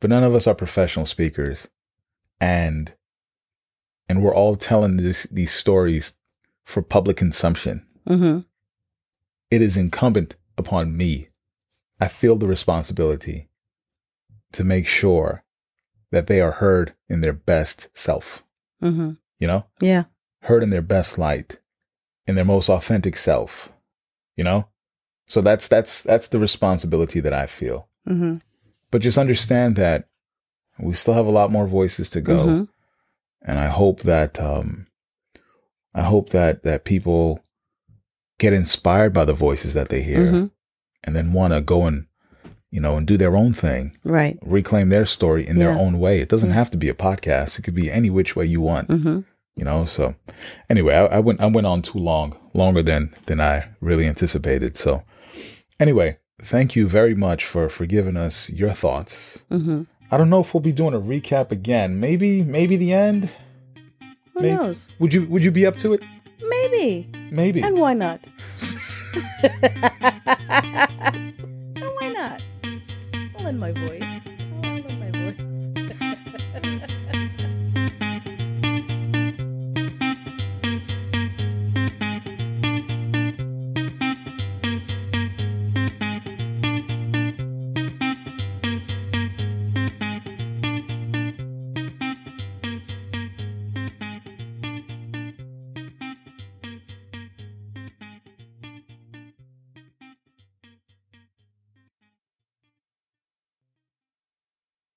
But 0.00 0.10
none 0.10 0.24
of 0.24 0.34
us 0.34 0.46
are 0.46 0.54
professional 0.54 1.06
speakers, 1.06 1.68
and 2.40 2.92
and 4.08 4.22
we're 4.22 4.34
all 4.34 4.56
telling 4.56 4.96
this, 4.96 5.26
these 5.30 5.52
stories 5.52 6.14
for 6.64 6.82
public 6.82 7.16
consumption. 7.16 7.86
mm-hmm. 8.06 8.40
It 9.52 9.60
is 9.60 9.76
incumbent 9.76 10.36
upon 10.56 10.96
me. 10.96 11.28
I 12.00 12.08
feel 12.08 12.36
the 12.36 12.46
responsibility 12.46 13.50
to 14.52 14.64
make 14.64 14.86
sure 14.86 15.44
that 16.10 16.26
they 16.26 16.40
are 16.40 16.52
heard 16.52 16.94
in 17.10 17.20
their 17.20 17.34
best 17.34 17.88
self. 17.92 18.44
Mm-hmm. 18.82 19.10
You 19.38 19.46
know, 19.46 19.66
Yeah. 19.78 20.04
heard 20.44 20.62
in 20.62 20.70
their 20.70 20.80
best 20.80 21.18
light, 21.18 21.60
in 22.26 22.34
their 22.34 22.46
most 22.46 22.70
authentic 22.70 23.18
self. 23.18 23.70
You 24.36 24.44
know, 24.44 24.68
so 25.26 25.42
that's 25.42 25.68
that's 25.68 26.00
that's 26.02 26.28
the 26.28 26.38
responsibility 26.38 27.20
that 27.20 27.34
I 27.34 27.44
feel. 27.46 27.88
Mm-hmm. 28.08 28.36
But 28.90 29.02
just 29.02 29.18
understand 29.18 29.76
that 29.76 30.08
we 30.78 30.94
still 30.94 31.12
have 31.12 31.26
a 31.26 31.30
lot 31.40 31.52
more 31.52 31.66
voices 31.66 32.08
to 32.10 32.22
go, 32.22 32.46
Mhm. 32.46 32.68
and 33.42 33.58
I 33.58 33.66
hope 33.68 34.00
that 34.02 34.40
um, 34.40 34.86
I 35.94 36.02
hope 36.04 36.30
that 36.30 36.62
that 36.62 36.84
people 36.84 37.44
get 38.42 38.52
inspired 38.62 39.12
by 39.18 39.24
the 39.30 39.38
voices 39.46 39.72
that 39.74 39.88
they 39.88 40.02
hear, 40.10 40.24
Mhm. 40.32 40.50
and 41.04 41.12
then 41.16 41.32
want 41.38 41.52
to 41.54 41.60
go 41.74 41.78
and 41.88 41.98
you 42.74 42.80
know 42.84 42.96
and 42.96 43.06
do 43.06 43.16
their 43.22 43.36
own 43.42 43.52
thing, 43.64 43.84
Right. 44.16 44.36
reclaim 44.58 44.88
their 44.88 45.06
story 45.16 45.42
in 45.50 45.56
their 45.62 45.76
own 45.84 45.94
way. 46.04 46.14
It 46.24 46.28
doesn't 46.32 46.50
Yeah. 46.50 46.60
have 46.60 46.70
to 46.72 46.78
be 46.84 46.88
a 46.90 46.94
podcast; 47.08 47.58
it 47.58 47.62
could 47.64 47.74
be 47.82 47.90
any 47.98 48.10
which 48.10 48.34
way 48.36 48.46
you 48.54 48.60
want. 48.70 48.88
Mm-hmm. 48.88 49.18
you 49.60 49.64
know 49.68 49.84
so 49.96 50.04
anyway 50.74 50.94
I, 51.02 51.04
I 51.18 51.20
went 51.26 51.38
i 51.42 51.48
went 51.56 51.66
on 51.72 51.82
too 51.82 51.98
long 52.12 52.28
longer 52.54 52.82
than 52.90 53.02
than 53.28 53.38
i 53.52 53.54
really 53.88 54.06
anticipated 54.12 54.72
so 54.78 55.02
anyway 55.78 56.08
thank 56.52 56.68
you 56.76 56.88
very 56.98 57.14
much 57.14 57.44
for 57.52 57.68
for 57.68 57.84
giving 57.96 58.16
us 58.26 58.48
your 58.60 58.72
thoughts 58.82 59.44
Mm-hmm. 59.50 59.82
i 60.10 60.16
don't 60.16 60.30
know 60.32 60.40
if 60.40 60.48
we'll 60.54 60.62
be 60.72 60.72
doing 60.82 60.94
a 60.94 61.00
recap 61.12 61.52
again 61.52 62.00
maybe 62.00 62.30
maybe 62.58 62.76
the 62.84 62.92
end 63.08 63.22
Who 64.32 64.40
Maybe- 64.40 64.56
knows? 64.56 64.88
would 64.98 65.12
you 65.12 65.22
would 65.32 65.44
you 65.44 65.52
be 65.60 65.66
up 65.70 65.76
to 65.84 65.88
it 65.96 66.00
Maybe. 66.48 67.08
maybe 67.30 67.62
And 67.62 67.78
why 67.78 67.94
not? 67.94 68.20
and 69.42 71.34
why 71.98 72.08
not? 72.14 72.42
I'll 73.38 73.52
my 73.52 73.72
voice. 73.72 74.31